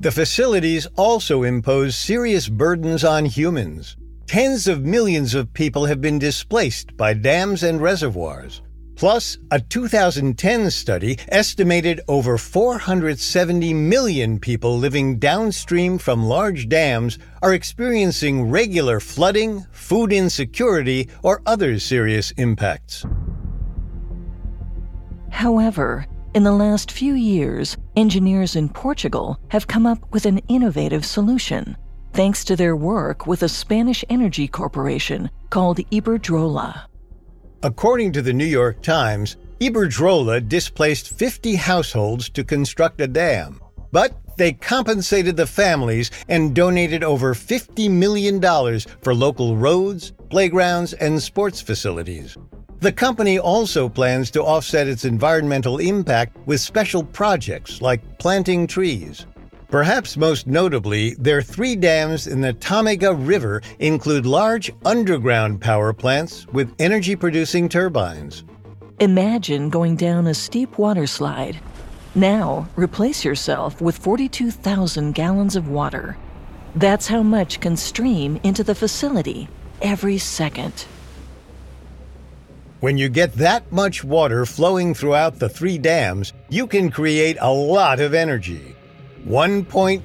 The 0.00 0.10
facilities 0.10 0.86
also 0.96 1.44
impose 1.44 1.96
serious 1.96 2.48
burdens 2.48 3.04
on 3.04 3.24
humans. 3.24 3.96
Tens 4.26 4.66
of 4.66 4.84
millions 4.84 5.34
of 5.34 5.52
people 5.54 5.86
have 5.86 6.00
been 6.00 6.18
displaced 6.18 6.96
by 6.96 7.14
dams 7.14 7.62
and 7.62 7.80
reservoirs. 7.80 8.62
Plus, 8.96 9.38
a 9.50 9.60
2010 9.60 10.70
study 10.70 11.18
estimated 11.28 12.00
over 12.06 12.38
470 12.38 13.74
million 13.74 14.38
people 14.38 14.78
living 14.78 15.18
downstream 15.18 15.98
from 15.98 16.24
large 16.24 16.68
dams 16.68 17.18
are 17.42 17.54
experiencing 17.54 18.50
regular 18.50 19.00
flooding, 19.00 19.66
food 19.72 20.12
insecurity, 20.12 21.08
or 21.22 21.42
other 21.44 21.78
serious 21.78 22.30
impacts. 22.32 23.04
However, 25.30 26.06
in 26.34 26.42
the 26.42 26.52
last 26.52 26.90
few 26.90 27.14
years, 27.14 27.76
engineers 27.94 28.56
in 28.56 28.68
Portugal 28.68 29.38
have 29.48 29.68
come 29.68 29.86
up 29.86 29.98
with 30.12 30.26
an 30.26 30.38
innovative 30.48 31.06
solution 31.06 31.76
thanks 32.12 32.44
to 32.44 32.56
their 32.56 32.76
work 32.76 33.26
with 33.26 33.42
a 33.42 33.48
Spanish 33.48 34.04
energy 34.08 34.46
corporation 34.46 35.30
called 35.50 35.78
Iberdrola. 35.90 36.82
According 37.62 38.12
to 38.12 38.22
the 38.22 38.32
New 38.32 38.44
York 38.44 38.82
Times, 38.82 39.36
Iberdrola 39.60 40.48
displaced 40.48 41.10
50 41.10 41.54
households 41.54 42.28
to 42.30 42.44
construct 42.44 43.00
a 43.00 43.06
dam. 43.06 43.60
But 43.90 44.16
they 44.36 44.52
compensated 44.52 45.36
the 45.36 45.46
families 45.46 46.10
and 46.28 46.54
donated 46.54 47.04
over 47.04 47.34
$50 47.34 47.90
million 47.90 48.40
for 49.02 49.14
local 49.14 49.56
roads, 49.56 50.12
playgrounds, 50.30 50.92
and 50.94 51.22
sports 51.22 51.60
facilities. 51.60 52.36
The 52.84 52.92
company 52.92 53.38
also 53.38 53.88
plans 53.88 54.30
to 54.32 54.42
offset 54.42 54.88
its 54.88 55.06
environmental 55.06 55.78
impact 55.78 56.36
with 56.44 56.60
special 56.60 57.02
projects 57.02 57.80
like 57.80 58.18
planting 58.18 58.66
trees. 58.66 59.24
Perhaps 59.70 60.18
most 60.18 60.46
notably, 60.46 61.14
their 61.14 61.40
three 61.40 61.76
dams 61.76 62.26
in 62.26 62.42
the 62.42 62.52
Tâmega 62.52 63.16
River 63.26 63.62
include 63.78 64.26
large 64.26 64.70
underground 64.84 65.62
power 65.62 65.94
plants 65.94 66.46
with 66.48 66.74
energy 66.78 67.16
producing 67.16 67.70
turbines. 67.70 68.44
Imagine 69.00 69.70
going 69.70 69.96
down 69.96 70.26
a 70.26 70.34
steep 70.34 70.76
water 70.76 71.06
slide. 71.06 71.58
Now, 72.14 72.68
replace 72.76 73.24
yourself 73.24 73.80
with 73.80 73.96
42,000 73.96 75.14
gallons 75.14 75.56
of 75.56 75.70
water. 75.70 76.18
That's 76.76 77.06
how 77.06 77.22
much 77.22 77.60
can 77.60 77.78
stream 77.78 78.38
into 78.42 78.62
the 78.62 78.74
facility 78.74 79.48
every 79.80 80.18
second. 80.18 80.84
When 82.84 82.98
you 82.98 83.08
get 83.08 83.32
that 83.36 83.72
much 83.72 84.04
water 84.04 84.44
flowing 84.44 84.92
throughout 84.92 85.38
the 85.38 85.48
three 85.48 85.78
dams, 85.78 86.34
you 86.50 86.66
can 86.66 86.90
create 86.90 87.38
a 87.40 87.50
lot 87.50 87.98
of 87.98 88.12
energy. 88.12 88.76
1.2 89.26 90.02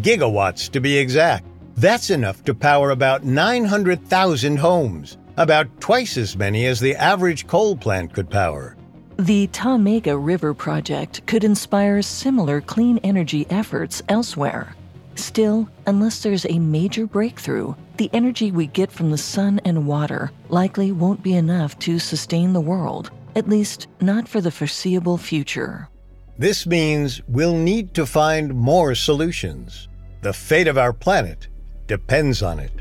gigawatts 0.00 0.70
to 0.70 0.80
be 0.80 0.96
exact. 0.96 1.44
That's 1.74 2.10
enough 2.10 2.44
to 2.44 2.54
power 2.54 2.92
about 2.92 3.24
900,000 3.24 4.56
homes, 4.56 5.18
about 5.38 5.66
twice 5.80 6.16
as 6.16 6.36
many 6.36 6.66
as 6.66 6.78
the 6.78 6.94
average 6.94 7.48
coal 7.48 7.74
plant 7.74 8.12
could 8.12 8.30
power. 8.30 8.76
The 9.16 9.48
Tâmega 9.48 10.16
River 10.16 10.54
Project 10.54 11.26
could 11.26 11.42
inspire 11.42 12.00
similar 12.00 12.60
clean 12.60 12.98
energy 12.98 13.44
efforts 13.50 14.04
elsewhere. 14.08 14.76
Still, 15.20 15.68
unless 15.86 16.22
there's 16.22 16.46
a 16.46 16.58
major 16.58 17.06
breakthrough, 17.06 17.74
the 17.98 18.08
energy 18.14 18.50
we 18.50 18.66
get 18.66 18.90
from 18.90 19.10
the 19.10 19.18
sun 19.18 19.60
and 19.66 19.86
water 19.86 20.32
likely 20.48 20.92
won't 20.92 21.22
be 21.22 21.34
enough 21.34 21.78
to 21.80 21.98
sustain 21.98 22.54
the 22.54 22.60
world, 22.60 23.10
at 23.36 23.46
least 23.46 23.86
not 24.00 24.26
for 24.26 24.40
the 24.40 24.50
foreseeable 24.50 25.18
future. 25.18 25.90
This 26.38 26.66
means 26.66 27.20
we'll 27.28 27.54
need 27.54 27.92
to 27.94 28.06
find 28.06 28.54
more 28.54 28.94
solutions. 28.94 29.88
The 30.22 30.32
fate 30.32 30.66
of 30.66 30.78
our 30.78 30.94
planet 30.94 31.48
depends 31.86 32.42
on 32.42 32.58
it. 32.58 32.72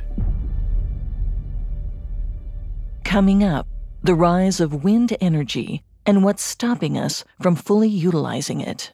Coming 3.04 3.44
up, 3.44 3.68
the 4.02 4.16
rise 4.16 4.62
of 4.62 4.86
wind 4.86 5.16
energy 5.20 5.84
and 6.06 6.24
what's 6.24 6.42
stopping 6.42 6.98
us 6.98 7.26
from 7.42 7.58
fully 7.58 7.90
utilizing 7.90 8.62
it. 8.62 8.94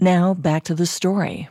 Now, 0.00 0.32
back 0.32 0.62
to 0.64 0.76
the 0.76 0.86
story. 0.86 1.48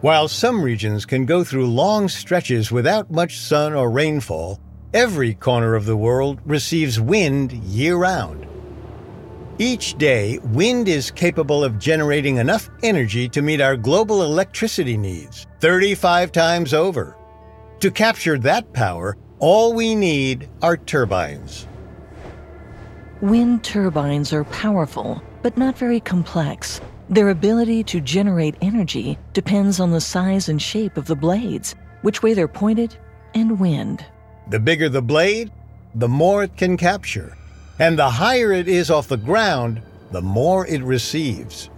While 0.00 0.28
some 0.28 0.62
regions 0.62 1.04
can 1.04 1.26
go 1.26 1.44
through 1.44 1.66
long 1.66 2.08
stretches 2.08 2.72
without 2.72 3.10
much 3.10 3.38
sun 3.38 3.74
or 3.74 3.90
rainfall, 3.90 4.58
every 4.94 5.34
corner 5.34 5.74
of 5.74 5.84
the 5.84 5.96
world 5.96 6.40
receives 6.46 6.98
wind 6.98 7.52
year 7.52 7.96
round. 7.96 8.46
Each 9.58 9.92
day, 9.98 10.38
wind 10.38 10.88
is 10.88 11.10
capable 11.10 11.62
of 11.62 11.78
generating 11.78 12.38
enough 12.38 12.70
energy 12.82 13.28
to 13.28 13.42
meet 13.42 13.60
our 13.60 13.76
global 13.76 14.22
electricity 14.22 14.96
needs 14.96 15.46
35 15.60 16.32
times 16.32 16.72
over. 16.72 17.18
To 17.80 17.90
capture 17.90 18.38
that 18.38 18.72
power, 18.72 19.18
all 19.40 19.74
we 19.74 19.94
need 19.94 20.48
are 20.62 20.78
turbines. 20.78 21.68
Wind 23.24 23.64
turbines 23.64 24.34
are 24.34 24.44
powerful, 24.44 25.22
but 25.40 25.56
not 25.56 25.78
very 25.78 25.98
complex. 25.98 26.82
Their 27.08 27.30
ability 27.30 27.82
to 27.84 28.02
generate 28.02 28.54
energy 28.60 29.16
depends 29.32 29.80
on 29.80 29.90
the 29.90 30.00
size 30.02 30.50
and 30.50 30.60
shape 30.60 30.98
of 30.98 31.06
the 31.06 31.16
blades, 31.16 31.74
which 32.02 32.22
way 32.22 32.34
they're 32.34 32.46
pointed, 32.46 32.98
and 33.32 33.58
wind. 33.58 34.04
The 34.50 34.60
bigger 34.60 34.90
the 34.90 35.00
blade, 35.00 35.50
the 35.94 36.06
more 36.06 36.42
it 36.42 36.58
can 36.58 36.76
capture. 36.76 37.34
And 37.78 37.98
the 37.98 38.10
higher 38.10 38.52
it 38.52 38.68
is 38.68 38.90
off 38.90 39.08
the 39.08 39.16
ground, 39.16 39.80
the 40.10 40.20
more 40.20 40.66
it 40.66 40.82
receives. 40.82 41.70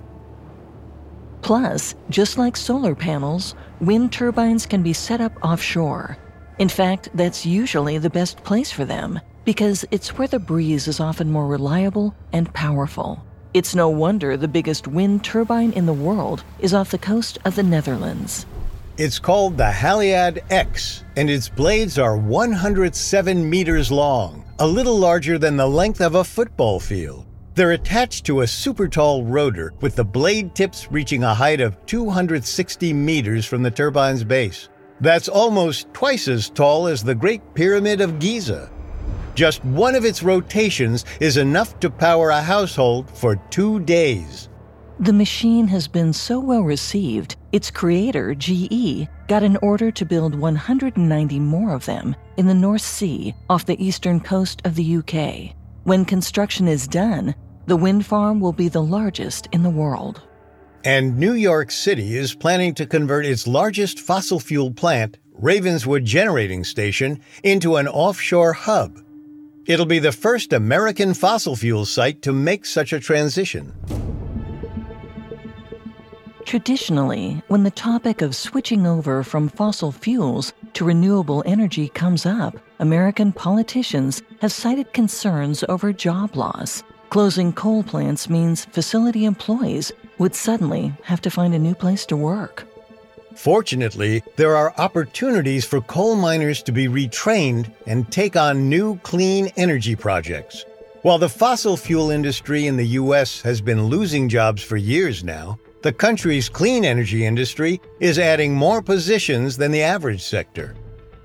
Plus, 1.43 1.95
just 2.11 2.39
like 2.39 2.57
solar 2.57 2.97
panels, 2.97 3.55
wind 3.81 4.13
turbines 4.13 4.67
can 4.67 4.83
be 4.83 4.93
set 4.93 5.21
up 5.21 5.33
offshore. 5.45 6.19
In 6.59 6.69
fact, 6.69 7.09
that's 7.15 7.47
usually 7.47 7.99
the 7.99 8.11
best 8.11 8.43
place 8.43 8.73
for 8.73 8.85
them 8.85 9.21
because 9.47 9.85
it's 9.93 10.19
where 10.19 10.27
the 10.27 10.41
breeze 10.41 10.89
is 10.89 10.99
often 10.99 11.31
more 11.31 11.47
reliable 11.47 12.15
and 12.33 12.53
powerful. 12.53 13.25
It's 13.55 13.77
no 13.77 13.89
wonder 13.89 14.37
the 14.37 14.49
biggest 14.49 14.89
wind 14.89 15.25
turbine 15.25 15.73
in 15.73 15.87
the 15.87 15.93
world 15.95 16.43
is 16.59 16.75
off 16.75 16.91
the 16.91 16.99
coast 16.99 17.39
of 17.45 17.55
the 17.55 17.63
Netherlands. 17.63 18.45
It's 18.99 19.21
called 19.21 19.57
the 19.57 19.71
Haliade 19.71 20.43
X, 20.51 21.05
and 21.17 21.31
its 21.31 21.49
blades 21.49 21.97
are 21.97 22.17
107 22.17 23.49
meters 23.49 23.93
long, 23.93 24.45
a 24.59 24.67
little 24.67 24.99
larger 24.99 25.39
than 25.39 25.57
the 25.57 25.69
length 25.69 26.01
of 26.01 26.17
a 26.17 26.25
football 26.25 26.81
field. 26.81 27.25
They're 27.55 27.73
attached 27.73 28.27
to 28.27 28.41
a 28.41 28.47
super 28.47 28.89
tall 28.89 29.25
rotor 29.25 29.73
with 29.81 29.95
the 29.95 30.05
blade 30.05 30.57
tips 30.57 30.91
reaching 30.91 31.23
a 31.23 31.35
height 31.35 31.61
of 31.61 31.77
260 31.87 32.93
meters 32.93 33.47
from 33.47 33.63
the 33.63 33.71
turbine's 33.71 34.25
base. 34.25 34.69
That's 35.01 35.29
almost 35.29 35.93
twice 35.95 36.27
as 36.27 36.51
tall 36.51 36.89
as 36.89 37.05
the 37.05 37.15
Great 37.15 37.55
Pyramid 37.55 38.01
of 38.01 38.19
Giza. 38.19 38.71
Just 39.37 39.63
one 39.67 39.95
of 39.95 40.07
its 40.07 40.23
rotations 40.23 41.05
is 41.21 41.37
enough 41.37 41.79
to 41.81 41.91
power 41.91 42.31
a 42.31 42.41
household 42.41 43.11
for 43.11 43.37
two 43.51 43.81
days. 43.81 44.49
The 44.99 45.13
machine 45.13 45.69
has 45.69 45.87
been 45.87 46.15
so 46.15 46.41
well 46.41 46.63
received, 46.63 47.37
its 47.53 47.71
creator, 47.71 48.35
GE, 48.35 49.07
got 49.29 49.43
an 49.43 49.59
order 49.61 49.91
to 49.91 50.07
build 50.07 50.35
190 50.35 51.39
more 51.39 51.75
of 51.75 51.85
them 51.85 52.17
in 52.39 52.47
the 52.47 52.55
North 52.55 52.81
Sea 52.81 53.35
off 53.51 53.67
the 53.67 53.85
eastern 53.85 54.21
coast 54.21 54.63
of 54.65 54.75
the 54.75 54.97
UK. 54.97 55.55
When 55.85 56.07
construction 56.07 56.67
is 56.67 56.89
done, 56.89 57.35
the 57.67 57.77
wind 57.77 58.07
farm 58.07 58.41
will 58.41 58.55
be 58.55 58.69
the 58.69 58.83
largest 58.83 59.49
in 59.53 59.63
the 59.63 59.69
world. 59.69 60.23
And 60.83 61.19
New 61.19 61.35
York 61.35 61.71
City 61.71 62.17
is 62.17 62.35
planning 62.35 62.73
to 62.77 62.87
convert 62.87 63.27
its 63.27 63.47
largest 63.47 64.01
fossil 64.01 64.41
fuel 64.41 64.73
plant, 64.73 65.19
Ravenswood 65.35 66.07
Generating 66.07 66.65
Station, 66.65 67.21
into 67.43 67.77
an 67.77 67.87
offshore 67.87 68.55
hub. 68.55 69.03
It'll 69.67 69.85
be 69.85 69.99
the 69.99 70.13
first 70.13 70.53
American 70.53 71.13
fossil 71.13 71.57
fuel 71.57 71.85
site 71.87 72.23
to 72.23 72.33
make 72.33 72.65
such 72.65 72.93
a 72.93 73.01
transition. 73.01 73.75
Traditionally, 76.45 77.43
when 77.49 77.65
the 77.65 77.73
topic 77.73 78.23
of 78.23 78.37
switching 78.37 78.87
over 78.87 79.25
from 79.25 79.49
fossil 79.49 79.91
fuels 79.91 80.53
to 80.75 80.85
renewable 80.85 81.43
energy 81.47 81.89
comes 81.89 82.25
up, 82.25 82.57
American 82.79 83.33
politicians 83.33 84.23
have 84.41 84.53
cited 84.53 84.93
concerns 84.93 85.65
over 85.69 85.93
job 85.93 86.37
loss. 86.37 86.85
Closing 87.11 87.53
coal 87.53 87.83
plants 87.83 88.31
means 88.31 88.67
facility 88.67 89.25
employees 89.25 89.91
would 90.19 90.37
suddenly 90.37 90.93
have 91.03 91.21
to 91.23 91.31
find 91.31 91.55
a 91.55 91.59
new 91.59 91.75
place 91.75 92.07
to 92.07 92.17
work. 92.17 92.69
Fortunately, 93.37 94.23
there 94.37 94.57
are 94.57 94.75
opportunities 94.79 95.65
for 95.65 95.83
coal 95.83 96.17
miners 96.17 96.63
to 96.63 96.73
be 96.73 96.89
retrained 96.89 97.71
and 97.87 98.11
take 98.11 98.35
on 98.35 98.69
new 98.69 98.97
clean 99.01 99.53
energy 99.57 99.95
projects. 99.95 100.65
While 101.03 101.19
the 101.19 101.29
fossil 101.29 101.77
fuel 101.77 102.11
industry 102.11 102.67
in 102.67 102.77
the 102.77 102.87
U.S. 103.01 103.43
has 103.43 103.61
been 103.61 103.85
losing 103.85 104.29
jobs 104.29 104.63
for 104.63 104.77
years 104.77 105.23
now, 105.23 105.59
the 105.83 105.93
country's 105.93 106.49
clean 106.49 106.85
energy 106.85 107.27
industry 107.27 107.81
is 108.01 108.19
adding 108.19 108.55
more 108.55 108.83
positions 108.83 109.57
than 109.57 109.71
the 109.71 109.83
average 109.83 110.23
sector. 110.23 110.75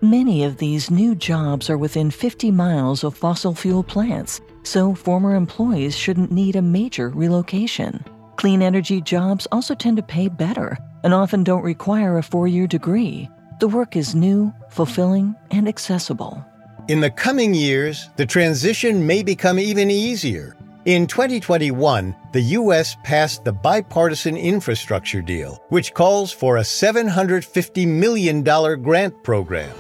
Many 0.02 0.44
of 0.44 0.58
these 0.58 0.92
new 0.92 1.16
jobs 1.16 1.70
are 1.70 1.78
within 1.78 2.12
50 2.12 2.52
miles 2.52 3.04
of 3.04 3.16
fossil 3.16 3.56
fuel 3.56 3.84
plants, 3.84 4.42
so 4.64 4.94
former 4.94 5.34
employees 5.34 5.96
shouldn't 5.96 6.32
need 6.32 6.58
a 6.58 6.62
major 6.62 7.10
relocation. 7.10 8.04
Clean 8.36 8.62
energy 8.62 9.00
jobs 9.00 9.48
also 9.52 9.74
tend 9.74 9.98
to 9.98 10.04
pay 10.04 10.28
better 10.28 10.78
and 11.04 11.14
often 11.14 11.44
don't 11.44 11.64
require 11.64 12.18
a 12.18 12.24
four 12.24 12.48
year 12.48 12.68
degree. 12.68 13.30
The 13.60 13.68
work 13.68 13.96
is 13.96 14.16
new, 14.16 14.54
fulfilling, 14.70 15.36
and 15.52 15.68
accessible. 15.68 16.44
In 16.88 17.00
the 17.00 17.12
coming 17.12 17.54
years, 17.54 18.10
the 18.16 18.26
transition 18.26 19.06
may 19.06 19.24
become 19.24 19.60
even 19.60 19.92
easier. 19.92 20.56
In 20.86 21.06
2021, 21.06 22.16
the 22.34 22.42
U.S. 22.42 22.98
passed 23.04 23.44
the 23.44 23.54
Bipartisan 23.54 24.36
Infrastructure 24.36 25.22
Deal, 25.22 25.64
which 25.70 25.94
calls 25.94 26.32
for 26.32 26.58
a 26.58 26.62
$750 26.62 27.88
million 27.88 28.42
grant 28.42 29.24
program. 29.24 29.76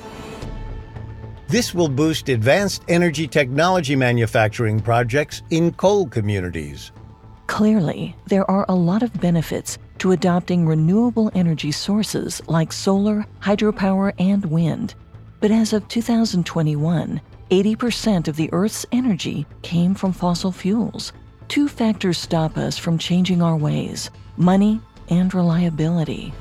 This 1.47 1.73
will 1.73 1.89
boost 1.89 2.29
advanced 2.29 2.83
energy 2.87 3.27
technology 3.27 3.95
manufacturing 3.95 4.79
projects 4.79 5.41
in 5.49 5.73
coal 5.73 6.07
communities. 6.07 6.91
Clearly, 7.47 8.15
there 8.27 8.49
are 8.49 8.65
a 8.69 8.75
lot 8.75 9.01
of 9.01 9.11
benefits 9.19 9.79
to 10.01 10.13
adopting 10.13 10.65
renewable 10.65 11.29
energy 11.35 11.71
sources 11.71 12.41
like 12.47 12.73
solar, 12.73 13.23
hydropower, 13.39 14.11
and 14.17 14.43
wind. 14.45 14.95
But 15.39 15.51
as 15.51 15.73
of 15.73 15.87
2021, 15.89 17.21
80% 17.51 18.27
of 18.27 18.35
the 18.35 18.49
Earth's 18.51 18.83
energy 18.91 19.45
came 19.61 19.93
from 19.93 20.11
fossil 20.11 20.51
fuels. 20.51 21.13
Two 21.49 21.67
factors 21.67 22.17
stop 22.17 22.57
us 22.57 22.79
from 22.79 22.97
changing 22.97 23.43
our 23.43 23.55
ways 23.55 24.09
money 24.37 24.81
and 25.09 25.31
reliability. 25.35 26.33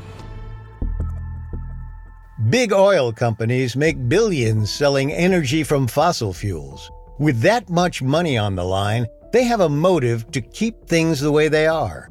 Big 2.48 2.72
oil 2.72 3.12
companies 3.12 3.76
make 3.76 4.08
billions 4.08 4.72
selling 4.72 5.12
energy 5.12 5.62
from 5.64 5.86
fossil 5.86 6.32
fuels. 6.32 6.90
With 7.18 7.42
that 7.42 7.68
much 7.68 8.00
money 8.00 8.38
on 8.38 8.54
the 8.54 8.64
line, 8.64 9.06
they 9.34 9.44
have 9.44 9.60
a 9.60 9.68
motive 9.68 10.30
to 10.30 10.40
keep 10.40 10.86
things 10.86 11.20
the 11.20 11.30
way 11.30 11.48
they 11.48 11.66
are. 11.66 12.08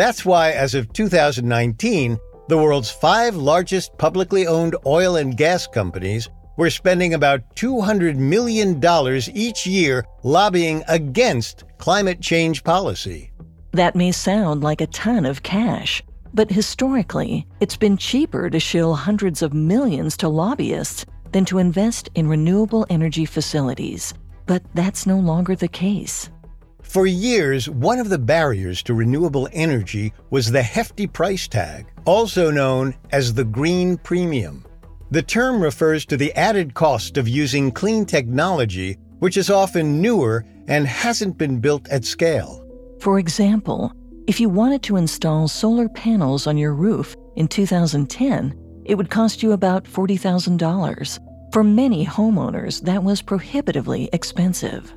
That's 0.00 0.24
why, 0.24 0.52
as 0.52 0.74
of 0.74 0.90
2019, 0.94 2.18
the 2.48 2.56
world's 2.56 2.90
five 2.90 3.36
largest 3.36 3.98
publicly 3.98 4.46
owned 4.46 4.74
oil 4.86 5.16
and 5.16 5.36
gas 5.36 5.66
companies 5.66 6.26
were 6.56 6.70
spending 6.70 7.12
about 7.12 7.42
$200 7.54 8.16
million 8.16 8.80
each 9.34 9.66
year 9.66 10.06
lobbying 10.22 10.82
against 10.88 11.64
climate 11.76 12.22
change 12.22 12.64
policy. 12.64 13.30
That 13.72 13.94
may 13.94 14.10
sound 14.10 14.62
like 14.62 14.80
a 14.80 14.86
ton 14.86 15.26
of 15.26 15.42
cash, 15.42 16.02
but 16.32 16.50
historically, 16.50 17.46
it's 17.60 17.76
been 17.76 17.98
cheaper 17.98 18.48
to 18.48 18.58
shill 18.58 18.94
hundreds 18.94 19.42
of 19.42 19.52
millions 19.52 20.16
to 20.16 20.30
lobbyists 20.30 21.04
than 21.32 21.44
to 21.44 21.58
invest 21.58 22.08
in 22.14 22.26
renewable 22.26 22.86
energy 22.88 23.26
facilities. 23.26 24.14
But 24.46 24.62
that's 24.72 25.06
no 25.06 25.18
longer 25.18 25.54
the 25.54 25.68
case. 25.68 26.30
For 26.90 27.06
years, 27.06 27.70
one 27.70 28.00
of 28.00 28.08
the 28.08 28.18
barriers 28.18 28.82
to 28.82 28.94
renewable 28.94 29.48
energy 29.52 30.12
was 30.30 30.50
the 30.50 30.60
hefty 30.60 31.06
price 31.06 31.46
tag, 31.46 31.86
also 32.04 32.50
known 32.50 32.96
as 33.12 33.32
the 33.32 33.44
green 33.44 33.96
premium. 33.96 34.64
The 35.12 35.22
term 35.22 35.62
refers 35.62 36.04
to 36.06 36.16
the 36.16 36.34
added 36.34 36.74
cost 36.74 37.16
of 37.16 37.28
using 37.28 37.70
clean 37.70 38.06
technology, 38.06 38.98
which 39.20 39.36
is 39.36 39.50
often 39.50 40.02
newer 40.02 40.44
and 40.66 40.84
hasn't 40.84 41.38
been 41.38 41.60
built 41.60 41.88
at 41.90 42.04
scale. 42.04 42.66
For 42.98 43.20
example, 43.20 43.92
if 44.26 44.40
you 44.40 44.48
wanted 44.48 44.82
to 44.82 44.96
install 44.96 45.46
solar 45.46 45.88
panels 45.88 46.48
on 46.48 46.58
your 46.58 46.74
roof 46.74 47.14
in 47.36 47.46
2010, 47.46 48.82
it 48.84 48.96
would 48.96 49.10
cost 49.10 49.44
you 49.44 49.52
about 49.52 49.84
$40,000. 49.84 51.52
For 51.52 51.62
many 51.62 52.04
homeowners, 52.04 52.82
that 52.82 53.04
was 53.04 53.22
prohibitively 53.22 54.08
expensive. 54.12 54.92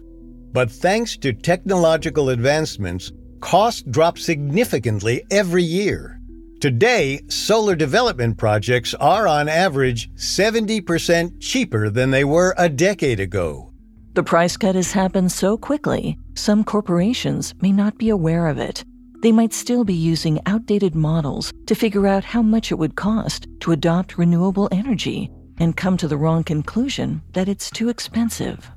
But 0.54 0.70
thanks 0.70 1.18
to 1.18 1.34
technological 1.34 2.30
advancements, 2.30 3.12
costs 3.42 3.82
drop 3.82 4.20
significantly 4.20 5.24
every 5.32 5.64
year. 5.64 6.20
Today, 6.62 7.20
solar 7.28 7.76
development 7.76 8.38
projects 8.38 8.94
are 8.94 9.28
on 9.28 9.50
average 9.50 10.14
70% 10.14 11.42
cheaper 11.42 11.90
than 11.90 12.12
they 12.12 12.24
were 12.24 12.54
a 12.58 12.70
decade 12.70 13.20
ago. 13.20 13.74
The 14.14 14.24
price 14.24 14.56
cut 14.56 14.76
has 14.76 14.92
happened 14.92 15.32
so 15.32 15.58
quickly, 15.58 16.20
some 16.36 16.64
corporations 16.64 17.56
may 17.60 17.72
not 17.72 17.98
be 17.98 18.10
aware 18.10 18.46
of 18.48 18.60
it. 18.60 18.86
They 19.24 19.32
might 19.32 19.54
still 19.54 19.84
be 19.84 19.96
using 19.96 20.40
outdated 20.46 20.94
models 20.94 21.52
to 21.66 21.74
figure 21.76 22.06
out 22.06 22.24
how 22.24 22.44
much 22.44 22.72
it 22.72 22.76
would 22.76 22.96
cost 22.96 23.48
to 23.62 23.72
adopt 23.72 24.20
renewable 24.20 24.70
energy 24.72 25.32
and 25.58 25.76
come 25.76 25.98
to 25.98 26.08
the 26.08 26.18
wrong 26.18 26.44
conclusion 26.44 27.24
that 27.34 27.50
it's 27.50 27.72
too 27.72 27.90
expensive. 27.90 28.70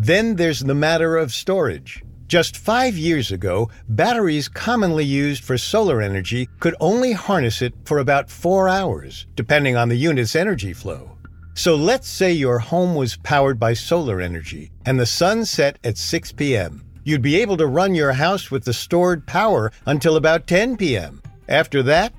Then 0.00 0.36
there's 0.36 0.60
the 0.60 0.74
matter 0.74 1.18
of 1.18 1.30
storage. 1.30 2.02
Just 2.26 2.56
five 2.56 2.96
years 2.96 3.32
ago, 3.32 3.68
batteries 3.90 4.48
commonly 4.48 5.04
used 5.04 5.44
for 5.44 5.58
solar 5.58 6.00
energy 6.00 6.48
could 6.58 6.74
only 6.80 7.12
harness 7.12 7.60
it 7.60 7.74
for 7.84 7.98
about 7.98 8.30
four 8.30 8.66
hours, 8.66 9.26
depending 9.36 9.76
on 9.76 9.90
the 9.90 9.96
unit's 9.96 10.34
energy 10.34 10.72
flow. 10.72 11.18
So 11.52 11.76
let's 11.76 12.08
say 12.08 12.32
your 12.32 12.60
home 12.60 12.94
was 12.94 13.18
powered 13.18 13.60
by 13.60 13.74
solar 13.74 14.22
energy 14.22 14.72
and 14.86 14.98
the 14.98 15.04
sun 15.04 15.44
set 15.44 15.78
at 15.84 15.98
6 15.98 16.32
p.m. 16.32 16.82
You'd 17.04 17.20
be 17.20 17.36
able 17.36 17.58
to 17.58 17.66
run 17.66 17.94
your 17.94 18.12
house 18.12 18.50
with 18.50 18.64
the 18.64 18.72
stored 18.72 19.26
power 19.26 19.70
until 19.84 20.16
about 20.16 20.46
10 20.46 20.78
p.m. 20.78 21.20
After 21.46 21.82
that, 21.82 22.14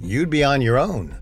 you'd 0.00 0.30
be 0.30 0.42
on 0.42 0.62
your 0.62 0.78
own. 0.78 1.14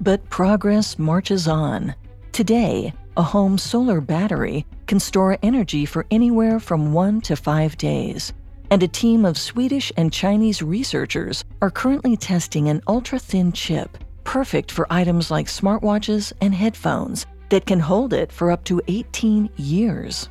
But 0.00 0.28
progress 0.28 0.98
marches 0.98 1.46
on. 1.46 1.94
Today, 2.32 2.92
a 3.16 3.22
home 3.22 3.58
solar 3.58 4.00
battery 4.00 4.64
can 4.86 4.98
store 4.98 5.38
energy 5.42 5.84
for 5.84 6.06
anywhere 6.10 6.58
from 6.58 6.92
one 6.92 7.20
to 7.22 7.36
five 7.36 7.76
days. 7.76 8.32
And 8.70 8.82
a 8.82 8.88
team 8.88 9.24
of 9.24 9.36
Swedish 9.36 9.92
and 9.96 10.12
Chinese 10.12 10.62
researchers 10.62 11.44
are 11.60 11.70
currently 11.70 12.16
testing 12.16 12.68
an 12.68 12.82
ultra 12.86 13.18
thin 13.18 13.52
chip, 13.52 13.98
perfect 14.24 14.70
for 14.70 14.86
items 14.90 15.30
like 15.30 15.46
smartwatches 15.46 16.32
and 16.40 16.54
headphones, 16.54 17.26
that 17.50 17.66
can 17.66 17.80
hold 17.80 18.14
it 18.14 18.32
for 18.32 18.50
up 18.50 18.64
to 18.64 18.80
18 18.88 19.50
years. 19.56 20.30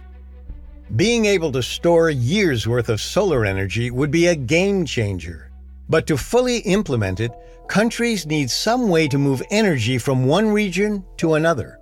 Being 0.96 1.26
able 1.26 1.52
to 1.52 1.62
store 1.62 2.10
years' 2.10 2.68
worth 2.68 2.90
of 2.90 3.00
solar 3.00 3.46
energy 3.46 3.92
would 3.92 4.10
be 4.10 4.28
a 4.28 4.36
game 4.36 4.86
changer. 4.86 5.52
But 5.88 6.08
to 6.08 6.18
fully 6.18 6.58
implement 6.60 7.20
it, 7.20 7.32
countries 7.68 8.26
need 8.26 8.50
some 8.50 8.90
way 8.90 9.08
to 9.08 9.20
move 9.20 9.44
energy 9.52 9.98
from 10.00 10.26
one 10.26 10.48
region 10.48 11.06
to 11.18 11.36
another. 11.36 11.78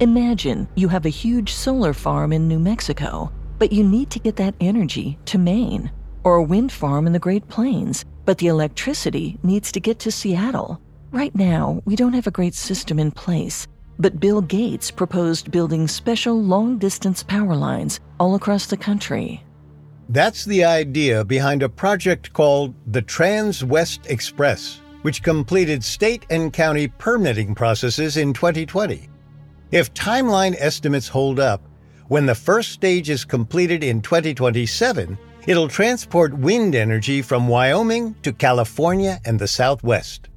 Imagine 0.00 0.68
you 0.74 0.88
have 0.88 1.06
a 1.06 1.20
huge 1.24 1.54
solar 1.54 1.94
farm 1.94 2.30
in 2.30 2.46
New 2.46 2.58
Mexico, 2.58 3.32
but 3.58 3.72
you 3.72 3.82
need 3.82 4.10
to 4.10 4.18
get 4.18 4.36
that 4.36 4.54
energy 4.60 5.18
to 5.24 5.38
Maine, 5.38 5.90
or 6.22 6.34
a 6.34 6.42
wind 6.42 6.70
farm 6.70 7.06
in 7.06 7.14
the 7.14 7.18
Great 7.18 7.48
Plains, 7.48 8.04
but 8.26 8.36
the 8.36 8.48
electricity 8.48 9.38
needs 9.42 9.72
to 9.72 9.80
get 9.80 9.98
to 10.00 10.12
Seattle. 10.12 10.78
Right 11.12 11.34
now, 11.34 11.80
we 11.86 11.96
don't 11.96 12.12
have 12.12 12.26
a 12.26 12.30
great 12.30 12.52
system 12.52 12.98
in 12.98 13.10
place, 13.10 13.66
but 13.98 14.20
Bill 14.20 14.42
Gates 14.42 14.90
proposed 14.90 15.50
building 15.50 15.88
special 15.88 16.42
long 16.42 16.76
distance 16.76 17.22
power 17.22 17.56
lines 17.56 18.00
all 18.20 18.34
across 18.34 18.66
the 18.66 18.76
country. 18.76 19.42
That's 20.10 20.44
the 20.44 20.62
idea 20.62 21.24
behind 21.24 21.62
a 21.62 21.70
project 21.70 22.34
called 22.34 22.74
the 22.86 23.00
Trans 23.00 23.64
West 23.64 24.10
Express, 24.10 24.82
which 25.00 25.22
completed 25.22 25.82
state 25.82 26.26
and 26.28 26.52
county 26.52 26.86
permitting 26.86 27.54
processes 27.54 28.18
in 28.18 28.34
2020. 28.34 29.08
If 29.72 29.92
timeline 29.94 30.54
estimates 30.58 31.08
hold 31.08 31.40
up, 31.40 31.60
when 32.06 32.26
the 32.26 32.36
first 32.36 32.70
stage 32.70 33.10
is 33.10 33.24
completed 33.24 33.82
in 33.82 34.00
2027, 34.00 35.18
it'll 35.48 35.66
transport 35.66 36.32
wind 36.38 36.76
energy 36.76 37.20
from 37.20 37.48
Wyoming 37.48 38.14
to 38.22 38.32
California 38.32 39.18
and 39.24 39.40
the 39.40 39.48
Southwest. 39.48 40.28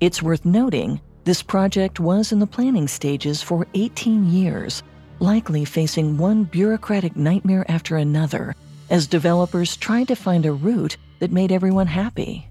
It's 0.00 0.22
worth 0.22 0.46
noting 0.46 0.98
this 1.24 1.42
project 1.42 2.00
was 2.00 2.32
in 2.32 2.38
the 2.38 2.46
planning 2.46 2.88
stages 2.88 3.42
for 3.42 3.66
18 3.74 4.30
years, 4.30 4.82
likely 5.18 5.66
facing 5.66 6.16
one 6.16 6.44
bureaucratic 6.44 7.16
nightmare 7.16 7.66
after 7.70 7.98
another 7.98 8.54
as 8.88 9.06
developers 9.06 9.76
tried 9.76 10.08
to 10.08 10.16
find 10.16 10.46
a 10.46 10.52
route 10.52 10.96
that 11.18 11.30
made 11.30 11.52
everyone 11.52 11.86
happy. 11.86 12.48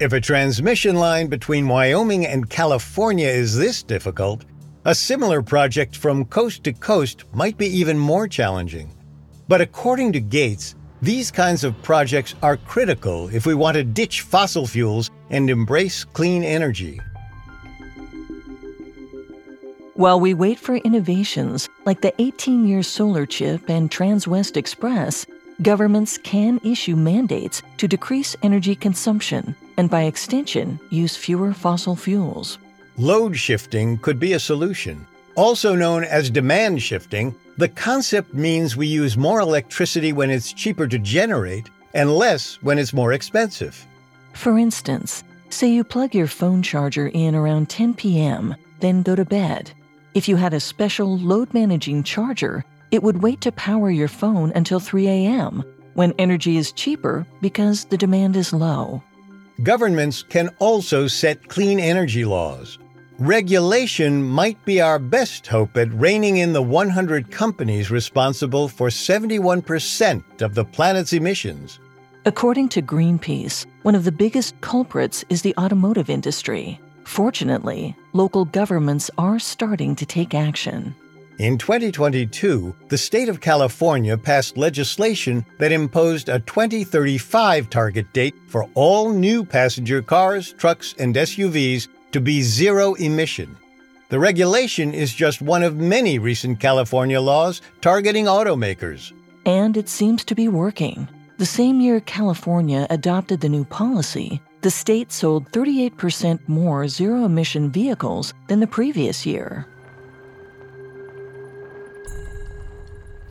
If 0.00 0.12
a 0.12 0.20
transmission 0.20 0.96
line 0.96 1.28
between 1.28 1.68
Wyoming 1.68 2.26
and 2.26 2.50
California 2.50 3.28
is 3.28 3.56
this 3.56 3.82
difficult, 3.84 4.44
a 4.86 4.94
similar 4.94 5.42
project 5.42 5.94
from 5.94 6.24
coast 6.24 6.64
to 6.64 6.72
coast 6.72 7.24
might 7.34 7.58
be 7.58 7.66
even 7.66 7.98
more 7.98 8.26
challenging. 8.26 8.90
But 9.46 9.60
according 9.60 10.12
to 10.12 10.20
Gates, 10.20 10.74
these 11.02 11.30
kinds 11.30 11.64
of 11.64 11.80
projects 11.82 12.34
are 12.42 12.56
critical 12.56 13.28
if 13.28 13.44
we 13.44 13.54
want 13.54 13.76
to 13.76 13.84
ditch 13.84 14.22
fossil 14.22 14.66
fuels 14.66 15.10
and 15.28 15.50
embrace 15.50 16.04
clean 16.04 16.42
energy. 16.42 16.98
While 19.94 20.18
we 20.18 20.32
wait 20.32 20.58
for 20.58 20.76
innovations 20.76 21.68
like 21.84 22.00
the 22.00 22.14
18 22.18 22.66
year 22.66 22.82
solar 22.82 23.26
chip 23.26 23.68
and 23.68 23.90
Transwest 23.90 24.56
Express, 24.56 25.26
governments 25.60 26.16
can 26.16 26.58
issue 26.64 26.96
mandates 26.96 27.60
to 27.76 27.86
decrease 27.86 28.34
energy 28.42 28.74
consumption 28.74 29.54
and, 29.76 29.90
by 29.90 30.04
extension, 30.04 30.80
use 30.88 31.16
fewer 31.16 31.52
fossil 31.52 31.96
fuels. 31.96 32.58
Load 33.00 33.34
shifting 33.34 33.96
could 33.96 34.20
be 34.20 34.34
a 34.34 34.38
solution. 34.38 35.06
Also 35.34 35.74
known 35.74 36.04
as 36.04 36.28
demand 36.28 36.82
shifting, 36.82 37.34
the 37.56 37.66
concept 37.66 38.34
means 38.34 38.76
we 38.76 38.86
use 38.86 39.16
more 39.16 39.40
electricity 39.40 40.12
when 40.12 40.28
it's 40.28 40.52
cheaper 40.52 40.86
to 40.86 40.98
generate 40.98 41.70
and 41.94 42.14
less 42.14 42.56
when 42.60 42.78
it's 42.78 42.92
more 42.92 43.14
expensive. 43.14 43.86
For 44.34 44.58
instance, 44.58 45.24
say 45.48 45.70
you 45.70 45.82
plug 45.82 46.14
your 46.14 46.26
phone 46.26 46.60
charger 46.60 47.08
in 47.14 47.34
around 47.34 47.70
10 47.70 47.94
p.m., 47.94 48.54
then 48.80 49.02
go 49.02 49.16
to 49.16 49.24
bed. 49.24 49.72
If 50.12 50.28
you 50.28 50.36
had 50.36 50.52
a 50.52 50.60
special 50.60 51.16
load 51.16 51.54
managing 51.54 52.02
charger, 52.02 52.66
it 52.90 53.02
would 53.02 53.22
wait 53.22 53.40
to 53.40 53.52
power 53.52 53.90
your 53.90 54.08
phone 54.08 54.52
until 54.54 54.78
3 54.78 55.08
a.m., 55.08 55.64
when 55.94 56.12
energy 56.18 56.58
is 56.58 56.70
cheaper 56.70 57.26
because 57.40 57.86
the 57.86 57.96
demand 57.96 58.36
is 58.36 58.52
low. 58.52 59.02
Governments 59.62 60.22
can 60.22 60.50
also 60.58 61.06
set 61.06 61.48
clean 61.48 61.80
energy 61.80 62.26
laws. 62.26 62.78
Regulation 63.20 64.22
might 64.22 64.64
be 64.64 64.80
our 64.80 64.98
best 64.98 65.46
hope 65.46 65.76
at 65.76 65.92
reining 65.92 66.38
in 66.38 66.54
the 66.54 66.62
100 66.62 67.30
companies 67.30 67.90
responsible 67.90 68.66
for 68.66 68.88
71% 68.88 70.40
of 70.40 70.54
the 70.54 70.64
planet's 70.64 71.12
emissions. 71.12 71.80
According 72.24 72.70
to 72.70 72.80
Greenpeace, 72.80 73.66
one 73.82 73.94
of 73.94 74.04
the 74.04 74.10
biggest 74.10 74.58
culprits 74.62 75.22
is 75.28 75.42
the 75.42 75.54
automotive 75.58 76.08
industry. 76.08 76.80
Fortunately, 77.04 77.94
local 78.14 78.46
governments 78.46 79.10
are 79.18 79.38
starting 79.38 79.94
to 79.96 80.06
take 80.06 80.32
action. 80.32 80.94
In 81.38 81.58
2022, 81.58 82.74
the 82.88 82.96
state 82.96 83.28
of 83.28 83.42
California 83.42 84.16
passed 84.16 84.56
legislation 84.56 85.44
that 85.58 85.72
imposed 85.72 86.30
a 86.30 86.38
2035 86.38 87.68
target 87.68 88.10
date 88.14 88.34
for 88.48 88.66
all 88.72 89.10
new 89.10 89.44
passenger 89.44 90.00
cars, 90.00 90.54
trucks, 90.54 90.94
and 90.98 91.14
SUVs 91.14 91.88
to 92.12 92.20
be 92.20 92.42
zero 92.42 92.94
emission. 92.94 93.56
The 94.08 94.18
regulation 94.18 94.92
is 94.92 95.14
just 95.14 95.40
one 95.40 95.62
of 95.62 95.76
many 95.76 96.18
recent 96.18 96.58
California 96.58 97.20
laws 97.20 97.62
targeting 97.80 98.24
automakers. 98.24 99.12
And 99.46 99.76
it 99.76 99.88
seems 99.88 100.24
to 100.24 100.34
be 100.34 100.48
working. 100.48 101.08
The 101.38 101.46
same 101.46 101.80
year 101.80 102.00
California 102.00 102.86
adopted 102.90 103.40
the 103.40 103.48
new 103.48 103.64
policy, 103.64 104.42
the 104.62 104.70
state 104.70 105.10
sold 105.10 105.50
38% 105.52 106.40
more 106.48 106.86
zero 106.86 107.24
emission 107.24 107.70
vehicles 107.70 108.34
than 108.48 108.60
the 108.60 108.66
previous 108.66 109.24
year. 109.24 109.66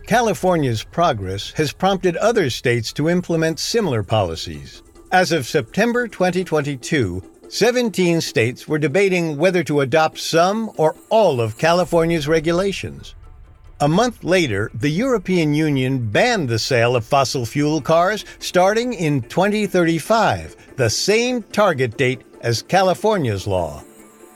California's 0.06 0.82
progress 0.82 1.52
has 1.52 1.72
prompted 1.72 2.16
other 2.16 2.50
states 2.50 2.92
to 2.94 3.08
implement 3.08 3.60
similar 3.60 4.02
policies. 4.02 4.82
As 5.12 5.30
of 5.30 5.46
September 5.46 6.08
2022, 6.08 7.22
17 7.52 8.20
states 8.20 8.68
were 8.68 8.78
debating 8.78 9.36
whether 9.36 9.64
to 9.64 9.80
adopt 9.80 10.20
some 10.20 10.70
or 10.76 10.94
all 11.08 11.40
of 11.40 11.58
California's 11.58 12.28
regulations. 12.28 13.16
A 13.80 13.88
month 13.88 14.22
later, 14.22 14.70
the 14.72 14.88
European 14.88 15.52
Union 15.52 16.08
banned 16.10 16.48
the 16.48 16.60
sale 16.60 16.94
of 16.94 17.04
fossil 17.04 17.44
fuel 17.44 17.80
cars 17.80 18.24
starting 18.38 18.92
in 18.92 19.22
2035, 19.22 20.76
the 20.76 20.88
same 20.88 21.42
target 21.42 21.96
date 21.96 22.22
as 22.40 22.62
California's 22.62 23.48
law. 23.48 23.82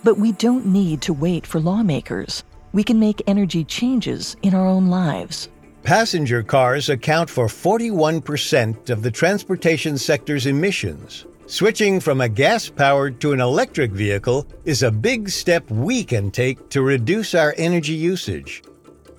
But 0.02 0.18
we 0.18 0.32
don't 0.32 0.66
need 0.66 1.00
to 1.02 1.12
wait 1.12 1.46
for 1.46 1.60
lawmakers. 1.60 2.42
We 2.72 2.82
can 2.82 2.98
make 2.98 3.22
energy 3.28 3.62
changes 3.62 4.36
in 4.42 4.54
our 4.54 4.66
own 4.66 4.88
lives. 4.88 5.48
Passenger 5.84 6.42
cars 6.42 6.88
account 6.88 7.30
for 7.30 7.46
41% 7.46 8.90
of 8.90 9.02
the 9.02 9.10
transportation 9.12 9.98
sector's 9.98 10.46
emissions. 10.46 11.26
Switching 11.46 12.00
from 12.00 12.22
a 12.22 12.28
gas 12.28 12.70
powered 12.70 13.20
to 13.20 13.32
an 13.32 13.40
electric 13.40 13.92
vehicle 13.92 14.46
is 14.64 14.82
a 14.82 14.90
big 14.90 15.28
step 15.28 15.70
we 15.70 16.02
can 16.02 16.30
take 16.30 16.70
to 16.70 16.80
reduce 16.80 17.34
our 17.34 17.54
energy 17.58 17.92
usage. 17.92 18.62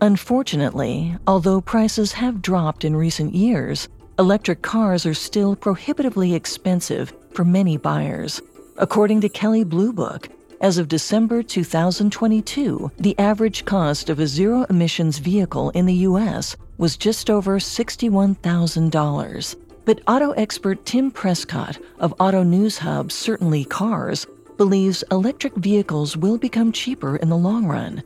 Unfortunately, 0.01 1.15
although 1.27 1.61
prices 1.61 2.13
have 2.13 2.41
dropped 2.41 2.83
in 2.83 2.95
recent 2.95 3.35
years, 3.35 3.87
electric 4.17 4.63
cars 4.63 5.05
are 5.05 5.13
still 5.13 5.55
prohibitively 5.55 6.33
expensive 6.33 7.13
for 7.31 7.45
many 7.45 7.77
buyers. 7.77 8.41
According 8.77 9.21
to 9.21 9.29
Kelley 9.29 9.63
Blue 9.63 9.93
Book, 9.93 10.27
as 10.61 10.79
of 10.79 10.87
December 10.87 11.43
2022, 11.43 12.91
the 12.97 13.17
average 13.19 13.65
cost 13.65 14.09
of 14.09 14.19
a 14.19 14.25
zero 14.25 14.65
emissions 14.67 15.19
vehicle 15.19 15.69
in 15.71 15.85
the 15.85 16.01
U.S. 16.09 16.55
was 16.79 16.97
just 16.97 17.29
over 17.29 17.59
$61,000. 17.59 19.64
But 19.85 20.01
auto 20.07 20.31
expert 20.31 20.83
Tim 20.85 21.11
Prescott 21.11 21.77
of 21.99 22.13
Auto 22.19 22.41
News 22.41 22.79
Hub 22.79 23.11
Certainly 23.11 23.65
Cars 23.65 24.25
believes 24.57 25.03
electric 25.11 25.53
vehicles 25.55 26.17
will 26.17 26.39
become 26.39 26.71
cheaper 26.71 27.17
in 27.17 27.29
the 27.29 27.37
long 27.37 27.67
run. 27.67 28.01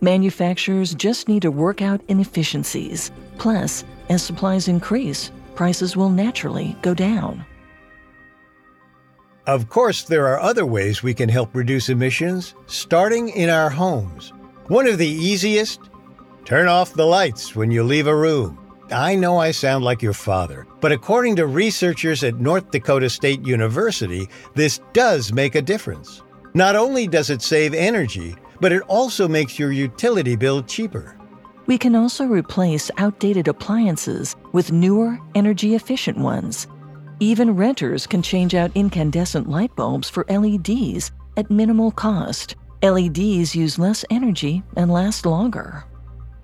Manufacturers 0.00 0.94
just 0.94 1.26
need 1.26 1.42
to 1.42 1.50
work 1.50 1.82
out 1.82 2.00
inefficiencies. 2.06 3.10
Plus, 3.36 3.84
as 4.08 4.22
supplies 4.22 4.68
increase, 4.68 5.32
prices 5.56 5.96
will 5.96 6.08
naturally 6.08 6.76
go 6.82 6.94
down. 6.94 7.44
Of 9.48 9.68
course, 9.68 10.04
there 10.04 10.28
are 10.28 10.38
other 10.38 10.66
ways 10.66 11.02
we 11.02 11.14
can 11.14 11.28
help 11.28 11.52
reduce 11.52 11.88
emissions, 11.88 12.54
starting 12.66 13.30
in 13.30 13.50
our 13.50 13.70
homes. 13.70 14.32
One 14.68 14.86
of 14.86 14.98
the 14.98 15.08
easiest 15.08 15.80
turn 16.44 16.68
off 16.68 16.94
the 16.94 17.06
lights 17.06 17.56
when 17.56 17.72
you 17.72 17.82
leave 17.82 18.06
a 18.06 18.14
room. 18.14 18.56
I 18.92 19.16
know 19.16 19.38
I 19.38 19.50
sound 19.50 19.84
like 19.84 20.00
your 20.00 20.12
father, 20.12 20.66
but 20.80 20.92
according 20.92 21.36
to 21.36 21.46
researchers 21.46 22.22
at 22.22 22.38
North 22.38 22.70
Dakota 22.70 23.10
State 23.10 23.44
University, 23.46 24.28
this 24.54 24.80
does 24.92 25.32
make 25.32 25.54
a 25.54 25.62
difference. 25.62 26.22
Not 26.54 26.76
only 26.76 27.06
does 27.06 27.30
it 27.30 27.42
save 27.42 27.74
energy, 27.74 28.36
but 28.60 28.72
it 28.72 28.82
also 28.82 29.28
makes 29.28 29.58
your 29.58 29.72
utility 29.72 30.36
bill 30.36 30.62
cheaper. 30.62 31.16
We 31.66 31.78
can 31.78 31.94
also 31.94 32.24
replace 32.24 32.90
outdated 32.96 33.46
appliances 33.48 34.34
with 34.52 34.72
newer, 34.72 35.18
energy 35.34 35.74
efficient 35.74 36.16
ones. 36.16 36.66
Even 37.20 37.56
renters 37.56 38.06
can 38.06 38.22
change 38.22 38.54
out 38.54 38.70
incandescent 38.74 39.48
light 39.48 39.74
bulbs 39.76 40.08
for 40.08 40.24
LEDs 40.30 41.10
at 41.36 41.50
minimal 41.50 41.90
cost. 41.90 42.56
LEDs 42.82 43.54
use 43.54 43.78
less 43.78 44.04
energy 44.08 44.62
and 44.76 44.90
last 44.90 45.26
longer. 45.26 45.84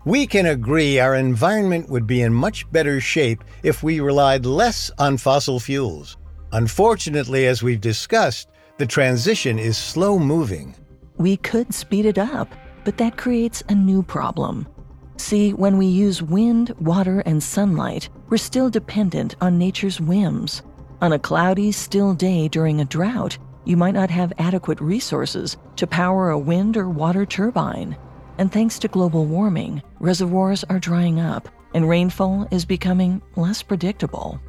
We 0.07 0.27
can 0.27 0.45
agree 0.45 0.99
our 0.99 1.15
environment 1.15 1.89
would 1.89 2.07
be 2.07 2.21
in 2.21 2.35
much 2.35 2.71
better 2.71 3.01
shape 3.01 3.43
if 3.63 3.83
we 3.83 4.01
relied 4.01 4.45
less 4.45 4.91
on 4.99 5.17
fossil 5.17 5.59
fuels. 5.59 6.19
Unfortunately, 6.53 7.47
as 7.47 7.63
we've 7.63 7.81
discussed, 7.81 8.49
the 8.77 8.85
transition 8.87 9.59
is 9.59 9.79
slow 9.79 10.19
moving. 10.19 10.75
We 11.17 11.39
could 11.39 11.73
speed 11.73 12.05
it 12.05 12.19
up, 12.19 12.55
but 12.85 12.99
that 12.99 13.17
creates 13.17 13.63
a 13.71 13.75
new 13.75 14.03
problem. 14.03 14.69
See, 15.17 15.55
when 15.55 15.79
we 15.79 15.87
use 15.87 16.21
wind, 16.21 16.75
water, 16.81 17.21
and 17.21 17.43
sunlight, 17.43 18.11
we're 18.29 18.37
still 18.37 18.69
dependent 18.69 19.37
on 19.41 19.57
nature's 19.57 20.03
whims. 20.03 20.63
On 21.01 21.15
a 21.15 21.19
cloudy, 21.19 21.73
still 21.73 22.13
day 22.13 22.49
during 22.49 22.81
a 22.81 22.85
drought, 22.85 23.39
you 23.65 23.79
might 23.79 23.95
not 23.95 24.11
have 24.11 24.35
adequate 24.37 24.83
resources 24.83 25.57
to 25.77 25.87
power 25.87 26.29
a 26.29 26.39
wind 26.39 26.77
or 26.77 26.91
water 26.91 27.25
turbine. 27.25 27.97
And 28.39 28.51
thanks 28.51 28.79
to 28.81 28.89
global 28.89 29.27
warming, 29.27 29.83
reservoirs 30.01 30.65
are 30.65 30.79
drying 30.79 31.21
up 31.21 31.49
and 31.75 31.89
rainfall 31.89 32.47
is 32.51 32.65
becoming 32.65 33.21
less 33.37 33.63
predictable. 33.63 34.41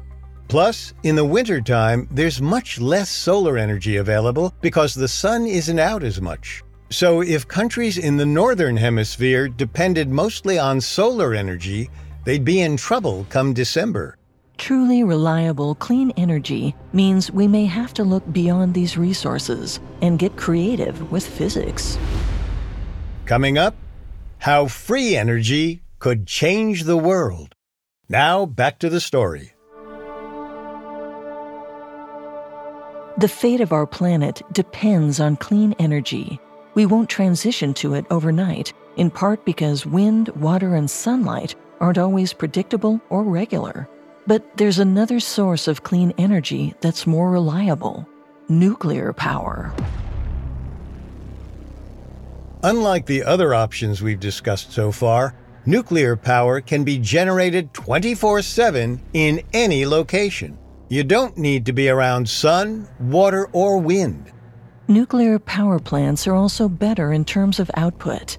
Plus, 0.48 0.94
in 1.02 1.16
the 1.16 1.24
wintertime, 1.24 2.08
there's 2.12 2.40
much 2.40 2.80
less 2.80 3.10
solar 3.10 3.58
energy 3.58 3.96
available 3.96 4.54
because 4.60 4.94
the 4.94 5.08
sun 5.08 5.44
isn't 5.44 5.80
out 5.80 6.04
as 6.04 6.20
much. 6.20 6.62
So, 6.90 7.20
if 7.20 7.48
countries 7.48 7.98
in 7.98 8.16
the 8.16 8.24
northern 8.24 8.76
hemisphere 8.76 9.48
depended 9.48 10.08
mostly 10.08 10.56
on 10.56 10.80
solar 10.80 11.34
energy, 11.34 11.90
they'd 12.24 12.44
be 12.44 12.60
in 12.60 12.76
trouble 12.76 13.26
come 13.28 13.52
December. 13.52 14.16
Truly 14.56 15.02
reliable, 15.02 15.74
clean 15.74 16.12
energy 16.16 16.76
means 16.92 17.30
we 17.30 17.48
may 17.48 17.66
have 17.66 17.92
to 17.94 18.04
look 18.04 18.22
beyond 18.32 18.72
these 18.72 18.96
resources 18.96 19.80
and 20.00 20.18
get 20.18 20.36
creative 20.36 21.10
with 21.10 21.26
physics. 21.26 21.98
Coming 23.26 23.58
up, 23.58 23.74
how 24.38 24.66
free 24.66 25.16
energy 25.16 25.82
could 25.98 26.28
change 26.28 26.84
the 26.84 26.96
world. 26.96 27.56
Now, 28.08 28.46
back 28.46 28.78
to 28.78 28.88
the 28.88 29.00
story. 29.00 29.52
The 33.18 33.28
fate 33.28 33.60
of 33.60 33.72
our 33.72 33.84
planet 33.84 34.42
depends 34.52 35.18
on 35.18 35.38
clean 35.38 35.74
energy. 35.80 36.38
We 36.74 36.86
won't 36.86 37.10
transition 37.10 37.74
to 37.74 37.94
it 37.94 38.06
overnight, 38.10 38.72
in 38.96 39.10
part 39.10 39.44
because 39.44 39.84
wind, 39.84 40.28
water, 40.36 40.76
and 40.76 40.88
sunlight 40.88 41.56
aren't 41.80 41.98
always 41.98 42.32
predictable 42.32 43.00
or 43.08 43.24
regular. 43.24 43.88
But 44.28 44.56
there's 44.56 44.78
another 44.78 45.18
source 45.18 45.66
of 45.66 45.82
clean 45.82 46.12
energy 46.16 46.74
that's 46.80 47.08
more 47.08 47.32
reliable 47.32 48.08
nuclear 48.48 49.12
power. 49.12 49.74
Unlike 52.62 53.06
the 53.06 53.22
other 53.22 53.54
options 53.54 54.02
we've 54.02 54.20
discussed 54.20 54.72
so 54.72 54.90
far, 54.90 55.34
nuclear 55.66 56.16
power 56.16 56.60
can 56.60 56.84
be 56.84 56.98
generated 56.98 57.72
24 57.74 58.42
7 58.42 59.00
in 59.12 59.42
any 59.52 59.84
location. 59.84 60.58
You 60.88 61.04
don't 61.04 61.36
need 61.36 61.66
to 61.66 61.72
be 61.72 61.88
around 61.88 62.28
sun, 62.28 62.88
water, 63.00 63.48
or 63.52 63.78
wind. 63.78 64.32
Nuclear 64.88 65.38
power 65.40 65.80
plants 65.80 66.26
are 66.28 66.34
also 66.34 66.68
better 66.68 67.12
in 67.12 67.24
terms 67.24 67.58
of 67.58 67.70
output. 67.74 68.38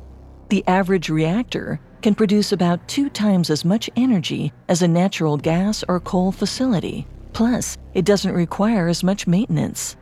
The 0.50 0.64
average 0.66 1.10
reactor 1.10 1.82
can 2.02 2.16
produce 2.16 2.54
about 2.54 2.88
two 2.88 3.10
times 3.10 3.50
as 3.50 3.66
much 3.66 3.90
energy 3.98 4.54
as 4.70 4.82
a 4.82 4.88
natural 4.88 5.36
gas 5.36 5.84
or 5.90 6.00
coal 6.00 6.32
facility. 6.32 7.06
Plus, 7.34 7.78
it 7.94 8.06
doesn't 8.06 8.34
require 8.34 8.88
as 8.88 9.04
much 9.04 9.28
maintenance. 9.28 9.98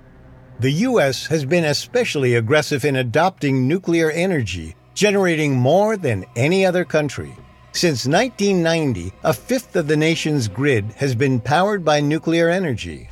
The 0.59 0.71
U.S. 0.71 1.27
has 1.27 1.43
been 1.43 1.65
especially 1.65 2.35
aggressive 2.35 2.85
in 2.85 2.95
adopting 2.95 3.67
nuclear 3.67 4.09
energy, 4.09 4.73
generating 4.93 5.53
more 5.53 5.97
than 5.97 6.25
any 6.37 6.65
other 6.65 6.85
country. 6.85 7.35
Since 7.73 8.07
1990, 8.07 9.11
a 9.25 9.33
fifth 9.33 9.75
of 9.75 9.87
the 9.87 9.97
nation's 9.97 10.47
grid 10.47 10.85
has 10.95 11.13
been 11.13 11.41
powered 11.41 11.83
by 11.83 11.99
nuclear 11.99 12.49
energy. 12.49 13.09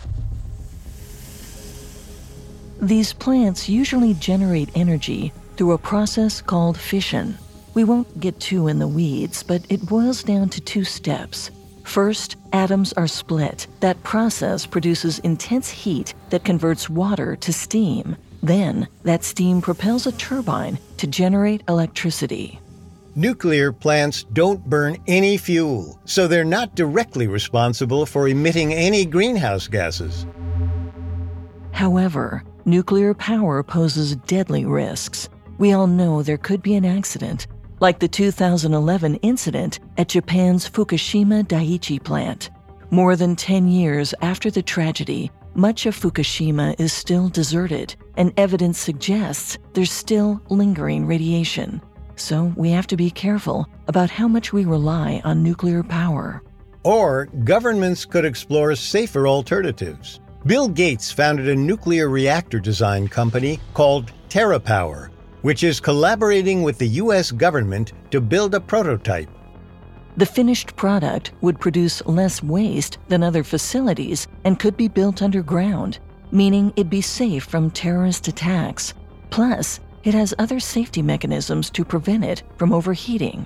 These 2.81 3.11
plants 3.11 3.67
usually 3.67 4.13
generate 4.13 4.69
energy 4.73 5.33
through 5.57 5.73
a 5.73 5.77
process 5.77 6.41
called 6.41 6.77
fission. 6.77 7.37
We 7.73 7.83
won't 7.83 8.21
get 8.21 8.39
too 8.39 8.69
in 8.69 8.79
the 8.79 8.87
weeds, 8.87 9.43
but 9.43 9.65
it 9.67 9.85
boils 9.85 10.23
down 10.23 10.47
to 10.49 10.61
two 10.61 10.85
steps 10.85 11.51
First, 11.83 12.37
atoms 12.51 12.93
are 12.93 13.07
split. 13.07 13.67
That 13.81 14.01
process 14.03 14.65
produces 14.65 15.19
intense 15.19 15.69
heat 15.69 16.13
that 16.29 16.43
converts 16.43 16.89
water 16.89 17.35
to 17.37 17.53
steam. 17.53 18.15
Then, 18.41 18.87
that 19.03 19.23
steam 19.23 19.61
propels 19.61 20.07
a 20.07 20.11
turbine 20.11 20.79
to 20.97 21.07
generate 21.07 21.63
electricity. 21.67 22.59
Nuclear 23.15 23.71
plants 23.71 24.23
don't 24.23 24.65
burn 24.65 24.97
any 25.07 25.37
fuel, 25.37 25.99
so 26.05 26.27
they're 26.27 26.43
not 26.43 26.73
directly 26.73 27.27
responsible 27.27 28.07
for 28.07 28.27
emitting 28.27 28.73
any 28.73 29.05
greenhouse 29.05 29.67
gases. 29.67 30.25
However, 31.71 32.43
nuclear 32.65 33.13
power 33.13 33.61
poses 33.61 34.15
deadly 34.15 34.65
risks. 34.65 35.29
We 35.59 35.73
all 35.73 35.87
know 35.87 36.23
there 36.23 36.37
could 36.37 36.63
be 36.63 36.75
an 36.75 36.85
accident, 36.85 37.45
like 37.83 37.99
the 37.99 38.07
2011 38.07 39.15
incident 39.15 39.81
at 39.97 40.07
Japan's 40.07 40.69
Fukushima 40.69 41.43
Daiichi 41.43 42.01
plant. 42.01 42.49
More 42.91 43.17
than 43.17 43.35
10 43.35 43.67
years 43.67 44.13
after 44.21 44.49
the 44.49 44.61
tragedy, 44.61 45.29
much 45.53 45.85
of 45.85 45.93
Fukushima 45.93 46.79
is 46.79 46.93
still 46.93 47.27
deserted, 47.27 47.93
and 48.15 48.31
evidence 48.37 48.79
suggests 48.79 49.57
there's 49.73 49.91
still 49.91 50.41
lingering 50.47 51.05
radiation. 51.05 51.81
So 52.15 52.53
we 52.55 52.69
have 52.69 52.87
to 52.87 52.95
be 52.95 53.11
careful 53.11 53.67
about 53.89 54.09
how 54.09 54.29
much 54.29 54.53
we 54.53 54.63
rely 54.63 55.21
on 55.25 55.43
nuclear 55.43 55.83
power. 55.83 56.41
Or 56.85 57.25
governments 57.43 58.05
could 58.05 58.23
explore 58.23 58.73
safer 58.75 59.27
alternatives. 59.27 60.21
Bill 60.45 60.69
Gates 60.69 61.11
founded 61.11 61.49
a 61.49 61.55
nuclear 61.55 62.07
reactor 62.07 62.61
design 62.61 63.09
company 63.09 63.59
called 63.73 64.13
TerraPower, 64.29 65.09
which 65.43 65.63
is 65.63 65.79
collaborating 65.79 66.63
with 66.63 66.77
the 66.77 66.87
U.S. 67.03 67.31
government 67.31 67.93
to 68.09 68.19
build 68.19 68.55
a 68.55 68.59
prototype. 68.59 69.29
The 70.17 70.25
finished 70.25 70.75
product 70.75 71.31
would 71.41 71.59
produce 71.59 72.05
less 72.05 72.41
waste 72.41 72.97
than 73.07 73.23
other 73.23 73.43
facilities 73.43 74.27
and 74.43 74.59
could 74.59 74.77
be 74.77 74.87
built 74.87 75.21
underground, 75.21 75.99
meaning 76.31 76.71
it'd 76.75 76.89
be 76.89 77.01
safe 77.01 77.43
from 77.43 77.71
terrorist 77.71 78.27
attacks. 78.27 78.93
Plus, 79.29 79.79
it 80.03 80.13
has 80.13 80.33
other 80.37 80.59
safety 80.59 81.01
mechanisms 81.01 81.69
to 81.71 81.85
prevent 81.85 82.23
it 82.23 82.43
from 82.57 82.73
overheating. 82.73 83.45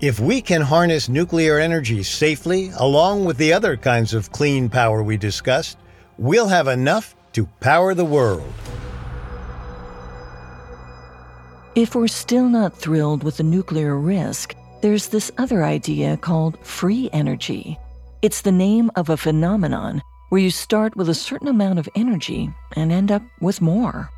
If 0.00 0.18
we 0.18 0.40
can 0.40 0.62
harness 0.62 1.08
nuclear 1.08 1.58
energy 1.58 2.02
safely, 2.02 2.70
along 2.76 3.24
with 3.24 3.36
the 3.36 3.52
other 3.52 3.76
kinds 3.76 4.14
of 4.14 4.32
clean 4.32 4.68
power 4.68 5.02
we 5.02 5.16
discussed, 5.16 5.78
we'll 6.18 6.48
have 6.48 6.66
enough 6.66 7.14
to 7.34 7.46
power 7.60 7.94
the 7.94 8.04
world. 8.04 8.52
If 11.74 11.94
we're 11.94 12.06
still 12.06 12.50
not 12.50 12.76
thrilled 12.76 13.24
with 13.24 13.38
the 13.38 13.42
nuclear 13.42 13.96
risk, 13.96 14.54
there's 14.82 15.08
this 15.08 15.32
other 15.38 15.64
idea 15.64 16.18
called 16.18 16.58
free 16.58 17.08
energy. 17.14 17.78
It's 18.20 18.42
the 18.42 18.52
name 18.52 18.90
of 18.94 19.08
a 19.08 19.16
phenomenon 19.16 20.02
where 20.28 20.42
you 20.42 20.50
start 20.50 20.94
with 20.96 21.08
a 21.08 21.14
certain 21.14 21.48
amount 21.48 21.78
of 21.78 21.88
energy 21.94 22.50
and 22.76 22.92
end 22.92 23.10
up 23.10 23.22
with 23.40 23.62
more. 23.62 24.10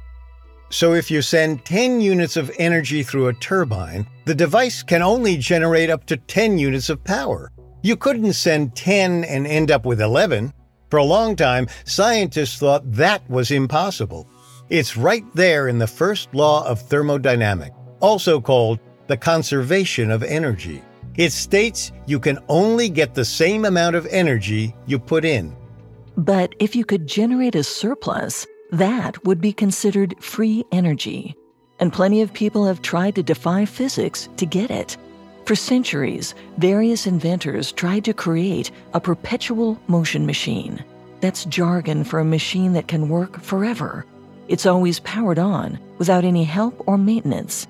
So 0.71 0.95
if 0.95 1.12
you 1.12 1.23
send 1.23 1.64
10 1.64 2.01
units 2.01 2.37
of 2.37 2.51
energy 2.59 3.05
through 3.05 3.29
a 3.29 3.35
turbine, 3.35 4.05
the 4.25 4.35
device 4.35 4.83
can 4.83 5.03
only 5.03 5.37
generate 5.37 5.90
up 5.90 6.07
to 6.07 6.17
10 6.17 6.59
units 6.59 6.90
of 6.90 7.05
power. 7.05 7.53
You 7.85 7.95
couldn't 7.95 8.33
send 8.33 8.75
10 8.75 9.23
and 9.23 9.47
end 9.47 9.71
up 9.71 9.87
with 9.87 10.01
11. 10.01 10.53
For 10.90 10.97
a 10.97 11.05
long 11.05 11.37
time, 11.37 11.69
scientists 11.85 12.59
thought 12.59 12.90
that 12.90 13.31
was 13.31 13.53
impossible. 13.53 14.29
It's 14.75 14.97
right 14.97 15.25
there 15.35 15.69
in 15.69 15.79
the 15.79 15.87
first 15.87 16.35
law 16.35 16.67
of 16.67 16.81
thermodynamics, 16.81 17.77
also 18.01 18.41
called 18.41 18.81
the 19.07 19.17
conservation 19.17 20.11
of 20.11 20.25
energy. 20.25 20.83
It 21.17 21.31
states 21.31 21.93
you 22.07 22.19
can 22.19 22.41
only 22.49 22.89
get 22.89 23.15
the 23.15 23.25
same 23.25 23.67
amount 23.67 23.95
of 23.95 24.05
energy 24.07 24.75
you 24.87 24.99
put 24.99 25.25
in. 25.25 25.55
But 26.17 26.57
if 26.59 26.75
you 26.75 26.85
could 26.85 27.07
generate 27.07 27.55
a 27.55 27.63
surplus, 27.63 28.49
that 28.73 29.25
would 29.25 29.41
be 29.41 29.53
considered 29.53 30.17
free 30.19 30.65
energy. 30.73 31.37
And 31.79 31.93
plenty 31.93 32.21
of 32.21 32.33
people 32.33 32.67
have 32.67 32.83
tried 32.83 33.15
to 33.15 33.23
defy 33.23 33.67
physics 33.67 34.29
to 34.39 34.45
get 34.45 34.73
it. 34.73 34.97
For 35.45 35.55
centuries, 35.55 36.35
various 36.59 37.07
inventors 37.07 37.71
tried 37.71 38.05
to 38.07 38.13
create 38.13 38.73
a 38.93 38.99
perpetual 38.99 39.81
motion 39.87 40.27
machine. 40.27 40.85
That's 41.21 41.45
jargon 41.45 42.03
for 42.03 42.19
a 42.19 42.25
machine 42.25 42.73
that 42.73 42.89
can 42.89 43.09
work 43.09 43.41
forever. 43.41 44.05
It's 44.49 44.67
always 44.67 45.01
powered 45.01 45.39
on 45.39 45.79
without 45.99 46.25
any 46.25 46.45
help 46.45 46.83
or 46.87 46.99
maintenance. 46.99 47.67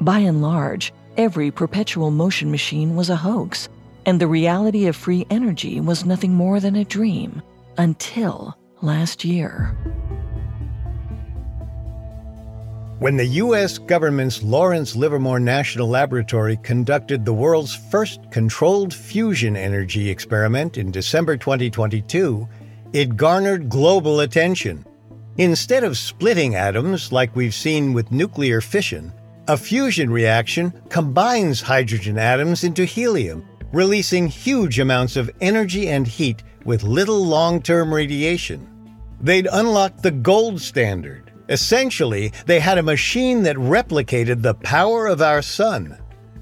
By 0.00 0.20
and 0.20 0.42
large, 0.42 0.92
every 1.16 1.50
perpetual 1.50 2.10
motion 2.10 2.50
machine 2.50 2.96
was 2.96 3.10
a 3.10 3.16
hoax, 3.16 3.68
and 4.06 4.20
the 4.20 4.26
reality 4.26 4.86
of 4.86 4.96
free 4.96 5.26
energy 5.30 5.80
was 5.80 6.04
nothing 6.04 6.34
more 6.34 6.60
than 6.60 6.76
a 6.76 6.84
dream 6.84 7.42
until 7.76 8.56
last 8.82 9.24
year. 9.24 9.76
When 12.98 13.16
the 13.16 13.26
U.S. 13.26 13.78
government's 13.78 14.44
Lawrence 14.44 14.94
Livermore 14.94 15.40
National 15.40 15.88
Laboratory 15.88 16.56
conducted 16.62 17.24
the 17.24 17.32
world's 17.32 17.74
first 17.74 18.20
controlled 18.30 18.94
fusion 18.94 19.56
energy 19.56 20.08
experiment 20.08 20.78
in 20.78 20.92
December 20.92 21.36
2022, 21.36 22.48
it 22.92 23.16
garnered 23.16 23.68
global 23.68 24.20
attention. 24.20 24.84
Instead 25.38 25.84
of 25.84 25.96
splitting 25.96 26.54
atoms 26.54 27.12
like 27.12 27.34
we've 27.34 27.54
seen 27.54 27.92
with 27.92 28.12
nuclear 28.12 28.60
fission, 28.60 29.12
a 29.48 29.56
fusion 29.56 30.10
reaction 30.10 30.72
combines 30.88 31.60
hydrogen 31.60 32.18
atoms 32.18 32.64
into 32.64 32.84
helium, 32.84 33.46
releasing 33.72 34.28
huge 34.28 34.78
amounts 34.78 35.16
of 35.16 35.30
energy 35.40 35.88
and 35.88 36.06
heat 36.06 36.42
with 36.64 36.82
little 36.82 37.24
long 37.24 37.60
term 37.60 37.92
radiation. 37.92 38.68
They'd 39.20 39.48
unlocked 39.50 40.02
the 40.02 40.10
gold 40.10 40.60
standard 40.60 41.32
Essentially, 41.52 42.32
they 42.46 42.60
had 42.60 42.78
a 42.78 42.82
machine 42.82 43.42
that 43.42 43.56
replicated 43.56 44.40
the 44.40 44.54
power 44.54 45.06
of 45.06 45.20
our 45.20 45.42
sun. 45.42 45.98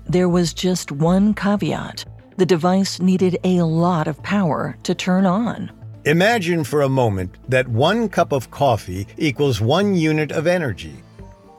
There 0.06 0.28
was 0.28 0.54
just 0.54 0.92
one 0.92 1.34
caveat 1.34 2.04
the 2.36 2.46
device 2.46 3.00
needed 3.00 3.36
a 3.44 3.60
lot 3.60 4.08
of 4.08 4.22
power 4.22 4.78
to 4.84 4.94
turn 4.94 5.26
on. 5.26 5.70
Imagine 6.06 6.64
for 6.64 6.82
a 6.82 6.88
moment 6.88 7.36
that 7.50 7.68
one 7.68 8.08
cup 8.08 8.32
of 8.32 8.50
coffee 8.50 9.06
equals 9.18 9.60
one 9.60 9.94
unit 9.94 10.32
of 10.32 10.46
energy. 10.46 10.94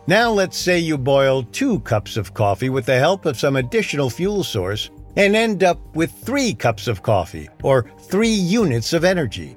Now 0.08 0.32
let's 0.32 0.58
say 0.58 0.80
you 0.80 0.98
boil 0.98 1.44
two 1.44 1.80
cups 1.82 2.18
of 2.18 2.34
coffee 2.34 2.70
with 2.70 2.88
the 2.88 2.98
help 2.98 3.28
of 3.28 3.40
some 3.40 3.56
additional 3.56 4.10
fuel 4.10 4.44
source 4.44 4.90
and 5.16 5.36
end 5.36 5.64
up 5.64 5.80
with 5.96 6.12
three 6.12 6.56
cups 6.56 6.88
of 6.88 7.04
coffee, 7.04 7.50
or 7.62 7.86
three 8.00 8.30
units 8.30 8.94
of 8.94 9.04
energy. 9.04 9.56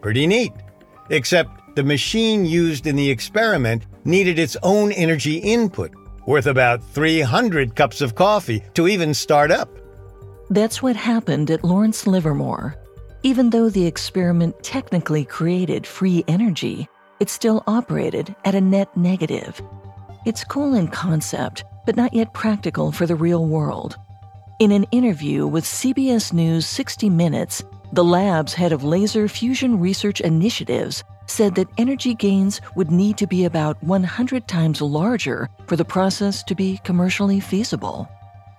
Pretty 0.00 0.26
neat. 0.26 0.52
Except 1.10 1.76
the 1.76 1.82
machine 1.82 2.46
used 2.46 2.86
in 2.86 2.96
the 2.96 3.10
experiment 3.10 3.84
needed 4.06 4.38
its 4.38 4.56
own 4.62 4.90
energy 4.92 5.36
input, 5.36 5.92
worth 6.26 6.46
about 6.46 6.82
300 6.82 7.76
cups 7.76 8.00
of 8.00 8.14
coffee, 8.14 8.62
to 8.72 8.88
even 8.88 9.12
start 9.12 9.50
up. 9.50 9.68
That's 10.48 10.82
what 10.82 10.96
happened 10.96 11.50
at 11.50 11.64
Lawrence 11.64 12.06
Livermore. 12.06 12.76
Even 13.26 13.48
though 13.48 13.70
the 13.70 13.86
experiment 13.86 14.62
technically 14.62 15.24
created 15.24 15.86
free 15.86 16.22
energy, 16.28 16.86
it 17.20 17.30
still 17.30 17.64
operated 17.66 18.34
at 18.44 18.54
a 18.54 18.60
net 18.60 18.94
negative. 18.98 19.62
It's 20.26 20.44
cool 20.44 20.74
in 20.74 20.88
concept, 20.88 21.64
but 21.86 21.96
not 21.96 22.12
yet 22.12 22.34
practical 22.34 22.92
for 22.92 23.06
the 23.06 23.16
real 23.16 23.46
world. 23.46 23.96
In 24.58 24.72
an 24.72 24.84
interview 24.92 25.46
with 25.46 25.64
CBS 25.64 26.34
News 26.34 26.66
60 26.66 27.08
Minutes, 27.08 27.64
the 27.94 28.04
lab's 28.04 28.52
head 28.52 28.72
of 28.72 28.84
laser 28.84 29.26
fusion 29.26 29.80
research 29.80 30.20
initiatives 30.20 31.02
said 31.26 31.54
that 31.54 31.68
energy 31.78 32.12
gains 32.12 32.60
would 32.76 32.90
need 32.90 33.16
to 33.16 33.26
be 33.26 33.46
about 33.46 33.82
100 33.82 34.46
times 34.46 34.82
larger 34.82 35.48
for 35.66 35.76
the 35.76 35.84
process 35.84 36.42
to 36.42 36.54
be 36.54 36.78
commercially 36.84 37.40
feasible. 37.40 38.06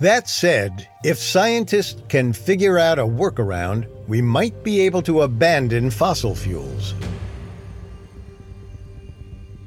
That 0.02 0.28
said, 0.28 0.90
if 1.06 1.18
scientists 1.18 2.02
can 2.10 2.34
figure 2.34 2.78
out 2.78 3.00
a 3.00 3.06
workaround, 3.06 3.88
we 4.08 4.22
might 4.22 4.62
be 4.62 4.82
able 4.82 5.02
to 5.04 5.22
abandon 5.22 5.89
fossil 5.89 6.36
fuels. 6.36 6.93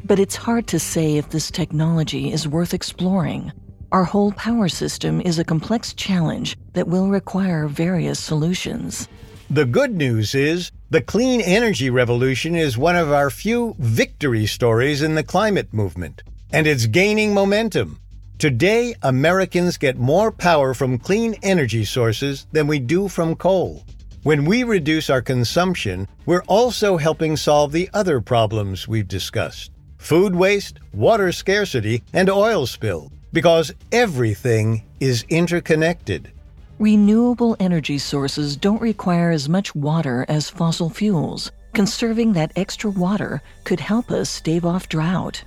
But 0.05 0.19
it's 0.19 0.37
hard 0.37 0.67
to 0.69 0.79
say 0.79 1.17
if 1.17 1.31
this 1.31 1.51
technology 1.51 2.31
is 2.31 2.47
worth 2.47 2.75
exploring. 2.75 3.53
Our 3.91 4.05
whole 4.05 4.33
power 4.33 4.69
system 4.69 5.23
is 5.23 5.39
a 5.39 5.45
complex 5.45 5.95
challenge 5.95 6.59
that 6.75 6.89
will 6.89 7.09
require 7.09 7.67
various 7.67 8.19
solutions. 8.19 9.09
The 9.49 9.65
good 9.65 9.95
news 9.95 10.35
is 10.35 10.73
the 10.91 11.01
clean 11.01 11.41
energy 11.41 11.89
revolution 11.89 12.55
is 12.55 12.77
one 12.77 12.97
of 12.97 13.11
our 13.11 13.31
few 13.31 13.75
victory 13.79 14.45
stories 14.45 15.01
in 15.01 15.15
the 15.15 15.23
climate 15.23 15.73
movement, 15.73 16.23
and 16.53 16.67
it's 16.67 16.85
gaining 16.85 17.33
momentum. 17.33 17.99
Today, 18.39 18.95
Americans 19.03 19.77
get 19.77 19.99
more 19.99 20.31
power 20.31 20.73
from 20.73 20.97
clean 20.97 21.35
energy 21.43 21.85
sources 21.85 22.47
than 22.53 22.69
we 22.69 22.79
do 22.79 23.09
from 23.09 23.35
coal. 23.35 23.85
When 24.23 24.45
we 24.45 24.63
reduce 24.63 25.11
our 25.11 25.21
consumption, 25.21 26.07
we're 26.25 26.45
also 26.47 26.97
helping 26.97 27.37
solve 27.37 27.73
the 27.73 27.91
other 27.95 28.21
problems 28.21 28.87
we've 28.87 29.09
discussed 29.09 29.73
food 29.97 30.37
waste, 30.37 30.79
water 30.95 31.33
scarcity, 31.33 32.05
and 32.13 32.31
oil 32.31 32.65
spill, 32.65 33.11
because 33.33 33.73
everything 33.91 34.85
is 35.01 35.25
interconnected. 35.31 36.31
Renewable 36.79 37.57
energy 37.59 37.99
sources 37.99 38.57
don't 38.57 38.81
require 38.81 39.33
as 39.33 39.49
much 39.49 39.75
water 39.75 40.25
as 40.29 40.49
fossil 40.49 40.89
fuels. 40.89 41.51
Conserving 41.73 42.35
that 42.35 42.53
extra 42.55 42.89
water 42.89 43.43
could 43.65 43.81
help 43.81 44.13
us 44.13 44.31
stave 44.31 44.65
off 44.65 44.89
drought. 44.89 45.43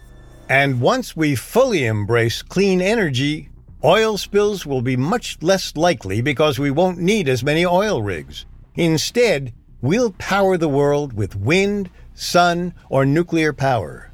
And 0.51 0.81
once 0.81 1.15
we 1.15 1.35
fully 1.35 1.85
embrace 1.85 2.41
clean 2.41 2.81
energy, 2.81 3.47
Oil 3.85 4.17
spills 4.17 4.65
will 4.65 4.81
be 4.81 4.97
much 4.97 5.37
less 5.41 5.75
likely 5.77 6.21
because 6.21 6.59
we 6.59 6.69
won't 6.69 6.99
need 6.99 7.29
as 7.29 7.41
many 7.41 7.65
oil 7.65 8.03
rigs. 8.03 8.45
Instead, 8.75 9.53
we'll 9.81 10.11
power 10.19 10.57
the 10.57 10.67
world 10.69 11.13
with 11.13 11.37
wind, 11.37 11.89
sun, 12.13 12.73
or 12.89 13.05
nuclear 13.05 13.53
power. 13.53 14.11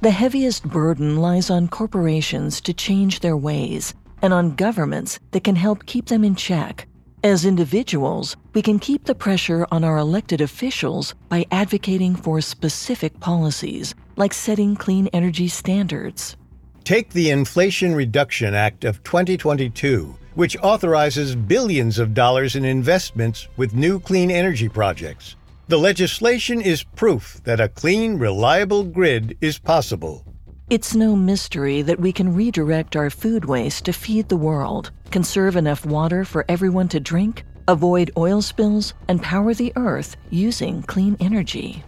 The 0.00 0.12
heaviest 0.12 0.62
burden 0.68 1.16
lies 1.16 1.50
on 1.50 1.68
corporations 1.68 2.60
to 2.60 2.72
change 2.72 3.20
their 3.20 3.36
ways 3.36 3.92
and 4.22 4.32
on 4.32 4.54
governments 4.54 5.18
that 5.32 5.44
can 5.44 5.56
help 5.56 5.84
keep 5.84 6.06
them 6.06 6.22
in 6.22 6.36
check. 6.36 6.86
As 7.22 7.44
individuals, 7.44 8.36
we 8.54 8.62
can 8.62 8.78
keep 8.78 9.04
the 9.04 9.16
pressure 9.16 9.66
on 9.70 9.84
our 9.84 9.98
elected 9.98 10.40
officials 10.40 11.14
by 11.28 11.44
advocating 11.50 12.14
for 12.14 12.40
specific 12.40 13.18
policies, 13.20 13.94
like 14.16 14.34
setting 14.34 14.74
clean 14.74 15.08
energy 15.12 15.48
standards. 15.48 16.36
Take 16.84 17.10
the 17.10 17.30
Inflation 17.30 17.94
Reduction 17.94 18.54
Act 18.54 18.84
of 18.84 19.02
2022, 19.02 20.16
which 20.34 20.56
authorizes 20.62 21.34
billions 21.34 21.98
of 21.98 22.14
dollars 22.14 22.56
in 22.56 22.64
investments 22.64 23.48
with 23.56 23.74
new 23.74 24.00
clean 24.00 24.30
energy 24.30 24.68
projects. 24.68 25.36
The 25.68 25.78
legislation 25.78 26.60
is 26.60 26.84
proof 26.84 27.40
that 27.44 27.60
a 27.60 27.68
clean, 27.68 28.18
reliable 28.18 28.84
grid 28.84 29.36
is 29.40 29.58
possible. 29.58 30.24
It's 30.70 30.94
no 30.94 31.14
mystery 31.14 31.82
that 31.82 32.00
we 32.00 32.12
can 32.12 32.34
redirect 32.34 32.96
our 32.96 33.10
food 33.10 33.44
waste 33.44 33.84
to 33.84 33.92
feed 33.92 34.28
the 34.28 34.36
world, 34.36 34.90
conserve 35.10 35.56
enough 35.56 35.86
water 35.86 36.24
for 36.24 36.44
everyone 36.48 36.88
to 36.88 37.00
drink, 37.00 37.44
avoid 37.68 38.10
oil 38.16 38.42
spills, 38.42 38.94
and 39.08 39.22
power 39.22 39.54
the 39.54 39.72
earth 39.76 40.16
using 40.30 40.82
clean 40.82 41.16
energy. 41.20 41.84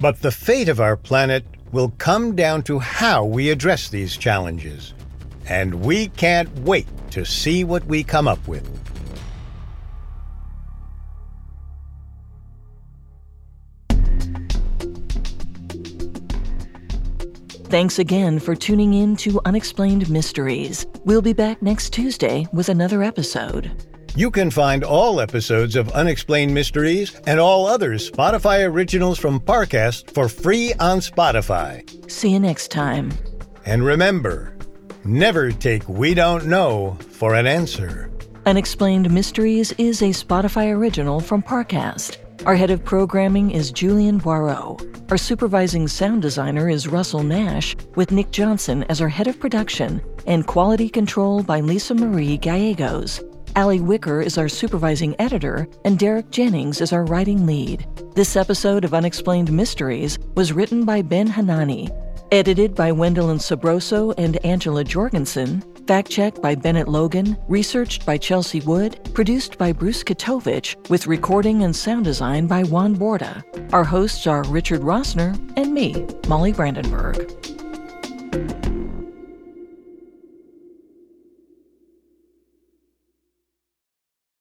But 0.00 0.22
the 0.22 0.32
fate 0.32 0.70
of 0.70 0.80
our 0.80 0.96
planet 0.96 1.44
will 1.72 1.92
come 1.98 2.34
down 2.34 2.62
to 2.64 2.78
how 2.78 3.24
we 3.24 3.50
address 3.50 3.90
these 3.90 4.16
challenges. 4.16 4.94
And 5.46 5.74
we 5.84 6.08
can't 6.08 6.52
wait 6.60 6.86
to 7.10 7.24
see 7.24 7.64
what 7.64 7.84
we 7.84 8.02
come 8.02 8.26
up 8.26 8.46
with. 8.48 8.66
Thanks 17.70 18.00
again 18.00 18.40
for 18.40 18.56
tuning 18.56 18.94
in 18.94 19.14
to 19.18 19.40
Unexplained 19.44 20.10
Mysteries. 20.10 20.86
We'll 21.04 21.22
be 21.22 21.32
back 21.32 21.62
next 21.62 21.92
Tuesday 21.92 22.48
with 22.52 22.68
another 22.68 23.00
episode. 23.02 23.70
You 24.20 24.30
can 24.30 24.50
find 24.50 24.84
all 24.84 25.18
episodes 25.18 25.76
of 25.76 25.88
Unexplained 25.92 26.52
Mysteries 26.52 27.18
and 27.26 27.40
all 27.40 27.66
other 27.66 27.92
Spotify 27.92 28.68
originals 28.68 29.18
from 29.18 29.40
Parcast 29.40 30.10
for 30.10 30.28
free 30.28 30.74
on 30.74 30.98
Spotify. 30.98 31.88
See 32.10 32.28
you 32.28 32.38
next 32.38 32.70
time. 32.70 33.12
And 33.64 33.82
remember, 33.82 34.58
never 35.06 35.50
take 35.50 35.88
We 35.88 36.12
Don't 36.12 36.44
Know 36.44 36.98
for 37.12 37.34
an 37.34 37.46
answer. 37.46 38.12
Unexplained 38.44 39.10
Mysteries 39.10 39.72
is 39.78 40.02
a 40.02 40.10
Spotify 40.10 40.70
original 40.70 41.20
from 41.20 41.42
Parcast. 41.42 42.18
Our 42.44 42.56
head 42.56 42.70
of 42.70 42.84
programming 42.84 43.52
is 43.52 43.72
Julian 43.72 44.20
Boireau. 44.20 45.10
Our 45.10 45.16
supervising 45.16 45.88
sound 45.88 46.20
designer 46.20 46.68
is 46.68 46.86
Russell 46.86 47.22
Nash, 47.22 47.74
with 47.94 48.12
Nick 48.12 48.32
Johnson 48.32 48.84
as 48.90 49.00
our 49.00 49.08
head 49.08 49.28
of 49.28 49.40
production 49.40 50.02
and 50.26 50.46
quality 50.46 50.90
control 50.90 51.42
by 51.42 51.60
Lisa 51.60 51.94
Marie 51.94 52.36
Gallegos. 52.36 53.22
Ali 53.56 53.80
Wicker 53.80 54.20
is 54.20 54.38
our 54.38 54.48
supervising 54.48 55.16
editor, 55.18 55.68
and 55.84 55.98
Derek 55.98 56.30
Jennings 56.30 56.80
is 56.80 56.92
our 56.92 57.04
writing 57.04 57.46
lead. 57.46 57.86
This 58.14 58.36
episode 58.36 58.84
of 58.84 58.94
Unexplained 58.94 59.52
Mysteries 59.52 60.18
was 60.36 60.52
written 60.52 60.84
by 60.84 61.02
Ben 61.02 61.26
Hanani, 61.26 61.90
edited 62.30 62.74
by 62.74 62.92
Wendelin 62.92 63.40
Sabroso 63.40 64.14
and 64.16 64.36
Angela 64.44 64.84
Jorgensen, 64.84 65.62
fact 65.86 66.10
checked 66.10 66.40
by 66.40 66.54
Bennett 66.54 66.86
Logan, 66.86 67.36
researched 67.48 68.06
by 68.06 68.16
Chelsea 68.16 68.60
Wood, 68.60 69.12
produced 69.14 69.58
by 69.58 69.72
Bruce 69.72 70.04
Katovich, 70.04 70.76
with 70.88 71.08
recording 71.08 71.64
and 71.64 71.74
sound 71.74 72.04
design 72.04 72.46
by 72.46 72.62
Juan 72.62 72.94
Borda. 72.94 73.42
Our 73.72 73.84
hosts 73.84 74.26
are 74.28 74.44
Richard 74.44 74.82
Rossner 74.82 75.34
and 75.56 75.74
me, 75.74 76.06
Molly 76.28 76.52
Brandenburg. 76.52 77.16